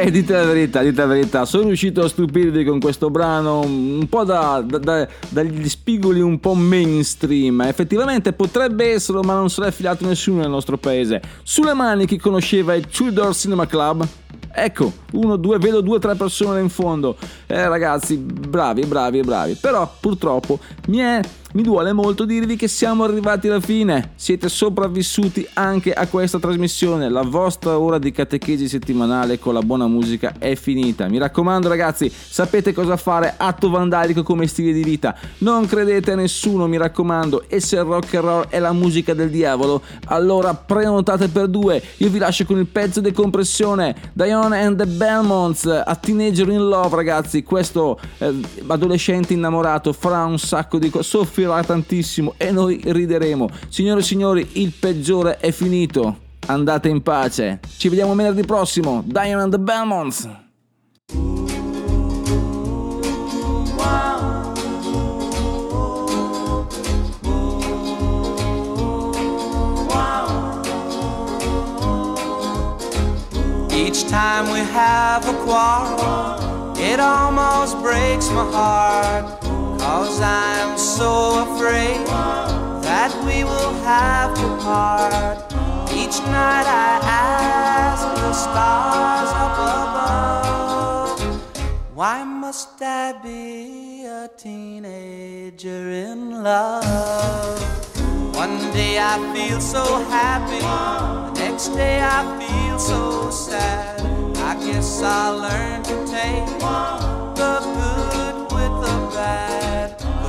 Eh, 0.06 0.12
dite 0.12 0.34
la 0.34 0.44
verità, 0.44 0.82
dite 0.82 1.00
la 1.00 1.08
verità, 1.08 1.46
sono 1.46 1.68
riuscito 1.68 2.02
a 2.04 2.10
stupirvi 2.10 2.66
con 2.66 2.82
questo 2.82 3.10
brano 3.10 3.62
un 3.62 4.06
po' 4.10 4.26
da, 4.26 4.62
da- 4.68 4.78
da- 4.78 5.08
dagli 5.30 5.70
spigoli 5.70 6.20
un 6.20 6.42
po' 6.42 6.56
mainstream. 6.56 7.62
Effettivamente 7.62 8.34
potrebbe 8.34 8.92
esserlo, 8.92 9.22
ma 9.22 9.34
non 9.36 9.50
se 9.50 9.62
l'è 9.62 9.72
filato 9.72 10.06
nessuno 10.06 10.42
nel 10.42 10.50
nostro 10.50 10.78
paese. 10.78 11.22
Sulle 11.44 11.74
mani 11.74 12.06
chi 12.06 12.18
conosceva 12.18 12.76
il 12.76 12.86
Tudor 12.86 13.34
Cinema 13.34 13.66
Club? 13.66 14.06
Ecco, 14.54 14.92
uno, 15.14 15.38
due, 15.38 15.58
vedo 15.58 15.80
due 15.80 16.00
tre 16.00 16.16
persone 16.16 16.56
là 16.56 16.60
in 16.60 16.68
fondo. 16.68 17.16
Eh 17.48 17.66
ragazzi, 17.70 18.18
bravi, 18.18 18.86
bravi, 18.86 19.22
bravi. 19.22 19.54
Però 19.54 19.90
purtroppo 20.02 20.60
mi 20.88 20.98
è... 20.98 21.22
Mi 21.54 21.62
duole 21.62 21.94
molto 21.94 22.26
dirvi 22.26 22.56
che 22.56 22.68
siamo 22.68 23.04
arrivati 23.04 23.48
alla 23.48 23.60
fine. 23.60 24.14
Siete 24.16 24.50
sopravvissuti 24.50 25.48
anche 25.54 25.94
a 25.94 26.08
questa 26.08 26.40
trasmissione. 26.40 27.10
La 27.10 27.22
vostra 27.22 27.78
ora 27.78 28.00
di 28.00 28.12
catechesi 28.12 28.68
settimanale 28.68 29.38
con 29.38 29.54
la 29.54 29.62
buona 29.62 29.86
musica 29.86 30.34
è 30.40 30.56
finita. 30.56 31.08
Mi 31.08 31.20
raccomando, 31.20 31.68
ragazzi, 31.68 32.12
sapete 32.12 32.74
cosa 32.74 32.98
fare? 32.98 33.36
Atto 33.38 33.70
vandalico 33.70 34.24
come 34.24 34.48
stile 34.48 34.74
di 34.74 34.82
vita. 34.82 35.16
Non 35.40 35.68
credete 35.68 36.14
a 36.14 36.16
nessuno, 36.16 36.66
mi 36.66 36.78
raccomando. 36.78 37.44
E 37.48 37.60
se 37.60 37.76
il 37.76 37.84
rock 37.84 38.16
and 38.16 38.24
roll 38.26 38.46
è 38.48 38.58
la 38.58 38.74
musica 38.74 39.14
del 39.14 39.30
diavolo, 39.30 39.84
allora 40.06 40.56
prenotate 40.56 41.28
per 41.28 41.50
due. 41.50 41.80
Io 41.98 42.10
vi 42.10 42.18
lascio 42.18 42.46
con 42.46 42.58
il 42.58 42.66
pezzo 42.66 43.00
di 43.00 43.12
compressione. 43.12 43.96
Dione 44.14 44.60
and 44.60 44.76
the 44.76 44.88
Belmonts, 44.88 45.66
a 45.68 45.96
Teenager 46.02 46.50
in 46.50 46.68
Love, 46.68 46.96
ragazzi. 46.96 47.44
Questo 47.44 48.00
eh, 48.18 48.34
adolescente 48.66 49.34
innamorato 49.34 49.94
farà 49.94 50.26
un 50.26 50.40
sacco 50.40 50.80
di 50.80 50.90
cose 50.90 51.04
colpirà 51.44 51.64
tantissimo 51.64 52.34
e 52.38 52.52
noi 52.52 52.82
rideremo. 52.84 53.50
Signore 53.70 54.00
e 54.00 54.04
signori, 54.04 54.48
il 54.54 54.72
peggiore 54.78 55.38
è 55.38 55.52
finito. 55.52 56.18
Andate 56.48 56.90
in 56.90 57.02
pace. 57.02 57.60
Ci 57.78 57.90
vediamo 57.90 58.16
venerdì 58.16 58.44
prossimo. 58.44 59.04
Diamond 59.06 59.52
the 59.52 59.60
Belmonts. 59.60 60.30
Each 73.70 74.06
time 74.06 74.52
we 74.52 74.60
have 74.60 75.28
a 75.28 75.34
quarrel, 75.44 76.76
it 76.78 77.00
almost 77.00 77.80
breaks 77.82 78.30
my 78.30 78.44
heart. 78.52 79.43
Cause 79.84 80.22
I'm 80.22 80.78
so 80.78 81.44
afraid 81.46 82.08
that 82.88 83.12
we 83.28 83.44
will 83.44 83.74
have 83.84 84.34
to 84.34 84.48
part. 84.64 85.38
Each 85.92 86.20
night 86.32 86.68
I 86.88 87.00
ask 87.04 88.04
the 88.16 88.32
stars 88.32 89.32
up 89.46 89.58
above, 89.84 91.20
why 91.94 92.24
must 92.24 92.82
I 92.82 93.12
be 93.22 94.06
a 94.06 94.30
teenager 94.38 95.90
in 96.08 96.44
love? 96.44 97.62
One 98.36 98.58
day 98.72 99.00
I 99.00 99.20
feel 99.36 99.60
so 99.60 99.84
happy, 100.06 100.62
the 100.62 101.42
next 101.42 101.68
day 101.76 102.00
I 102.02 102.24
feel 102.40 102.80
so 102.80 103.30
sad. 103.30 104.02
I 104.38 104.56
guess 104.66 105.02
I'll 105.04 105.40
learn 105.40 105.84
to 105.84 105.96
take 106.08 106.48
the 107.36 107.60
good 107.76 108.23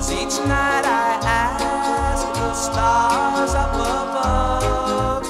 Cause 0.05 0.11
each 0.13 0.37
night 0.47 0.85
I 0.85 1.19
ask 1.25 2.27
the 2.35 2.53
stars 2.55 3.55
up 3.55 3.75
above, 3.75 5.27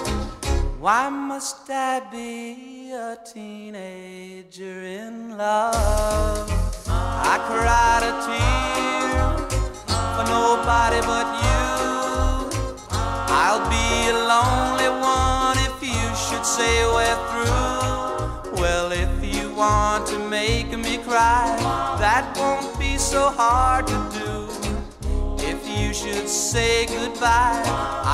why 0.80 1.08
must 1.08 1.70
I 1.70 2.00
be 2.10 2.92
a 2.92 3.16
teenager 3.32 4.80
in 4.82 5.36
love? 5.38 6.50
I 6.86 7.36
cried 7.48 8.02
a 8.10 8.14
tear 8.26 9.14
for 10.14 10.24
nobody 10.38 11.00
but 11.12 11.28
you. 11.44 11.64
I'll 13.42 13.64
be 13.70 13.86
a 14.10 14.16
lonely 14.32 14.90
one 15.00 15.58
if 15.68 15.76
you 15.82 16.04
should 16.24 16.46
say 16.46 16.74
we're 16.96 17.20
through. 17.30 18.60
Well, 18.60 18.88
if 18.92 19.14
you 19.24 19.44
want 19.54 20.06
to 20.08 20.18
make 20.28 20.70
me 20.76 20.98
cry, 20.98 21.56
that 21.98 22.24
won't 22.36 22.78
be 22.78 22.83
so 23.04 23.28
hard 23.28 23.86
to 23.86 23.98
do. 24.18 24.48
If 25.44 25.60
you 25.68 25.92
should 25.92 26.26
say 26.26 26.86
goodbye, 26.86 27.62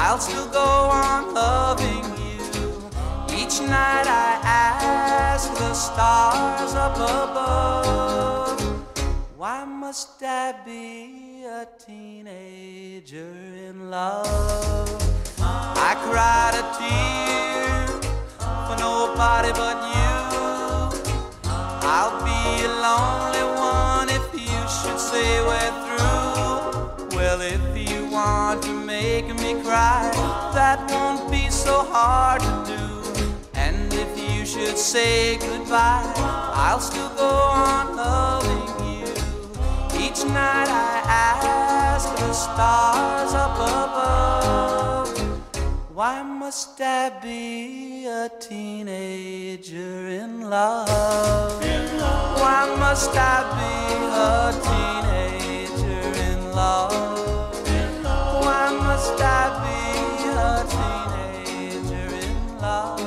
I'll 0.02 0.18
still 0.18 0.48
go 0.48 0.58
on 0.60 1.32
loving 1.32 2.04
you. 2.26 2.40
Each 3.40 3.60
night 3.60 4.08
I 4.08 4.40
ask 4.42 5.54
the 5.54 5.74
stars 5.74 6.74
up 6.74 6.96
above, 6.96 8.60
why 9.36 9.64
must 9.64 10.20
I 10.22 10.54
be 10.64 11.44
a 11.44 11.68
teenager 11.86 13.32
in 13.68 13.90
love? 13.90 14.90
I 15.38 15.94
cried 16.06 16.54
a 16.62 16.64
tear 16.78 17.86
for 18.66 18.76
nobody 18.88 19.52
but 19.52 19.78
you. 19.94 20.10
I'll 21.94 22.16
be 22.24 22.64
a 22.64 22.72
lonely 22.86 23.44
one 23.58 23.99
say 25.00 25.40
we're 25.48 25.74
through. 25.84 27.16
Well, 27.16 27.40
if 27.40 27.64
you 27.90 28.06
want 28.06 28.62
to 28.64 28.72
make 28.72 29.26
me 29.42 29.54
cry, 29.62 30.10
that 30.54 30.78
won't 30.90 31.30
be 31.30 31.48
so 31.48 31.84
hard 31.84 32.42
to 32.42 32.54
do. 32.74 32.84
And 33.54 33.92
if 33.94 34.10
you 34.18 34.44
should 34.44 34.76
say 34.76 35.38
goodbye, 35.38 36.12
I'll 36.66 36.80
still 36.80 37.08
go 37.16 37.30
on 37.30 37.96
loving 37.96 38.68
you. 38.92 39.08
Each 40.04 40.22
night 40.24 40.68
I 40.68 41.02
ask 41.06 42.08
the 42.16 42.32
stars 42.32 43.32
up 43.34 43.56
above, 43.56 44.99
why 46.00 46.22
must 46.22 46.80
I 46.80 47.10
be 47.20 48.06
a 48.06 48.30
teenager 48.40 50.08
in 50.08 50.48
love? 50.48 50.88
Why 52.40 52.74
must 52.78 53.14
I 53.14 53.36
be 53.60 53.74
a 54.30 54.50
teenager 54.64 56.06
in 56.30 56.52
love? 56.52 56.94
Why 58.46 58.64
must 58.80 59.20
I 59.20 59.42
be 59.64 59.80
a 60.48 60.64
teenager 60.72 62.08
in 62.28 62.58
love? 62.62 62.99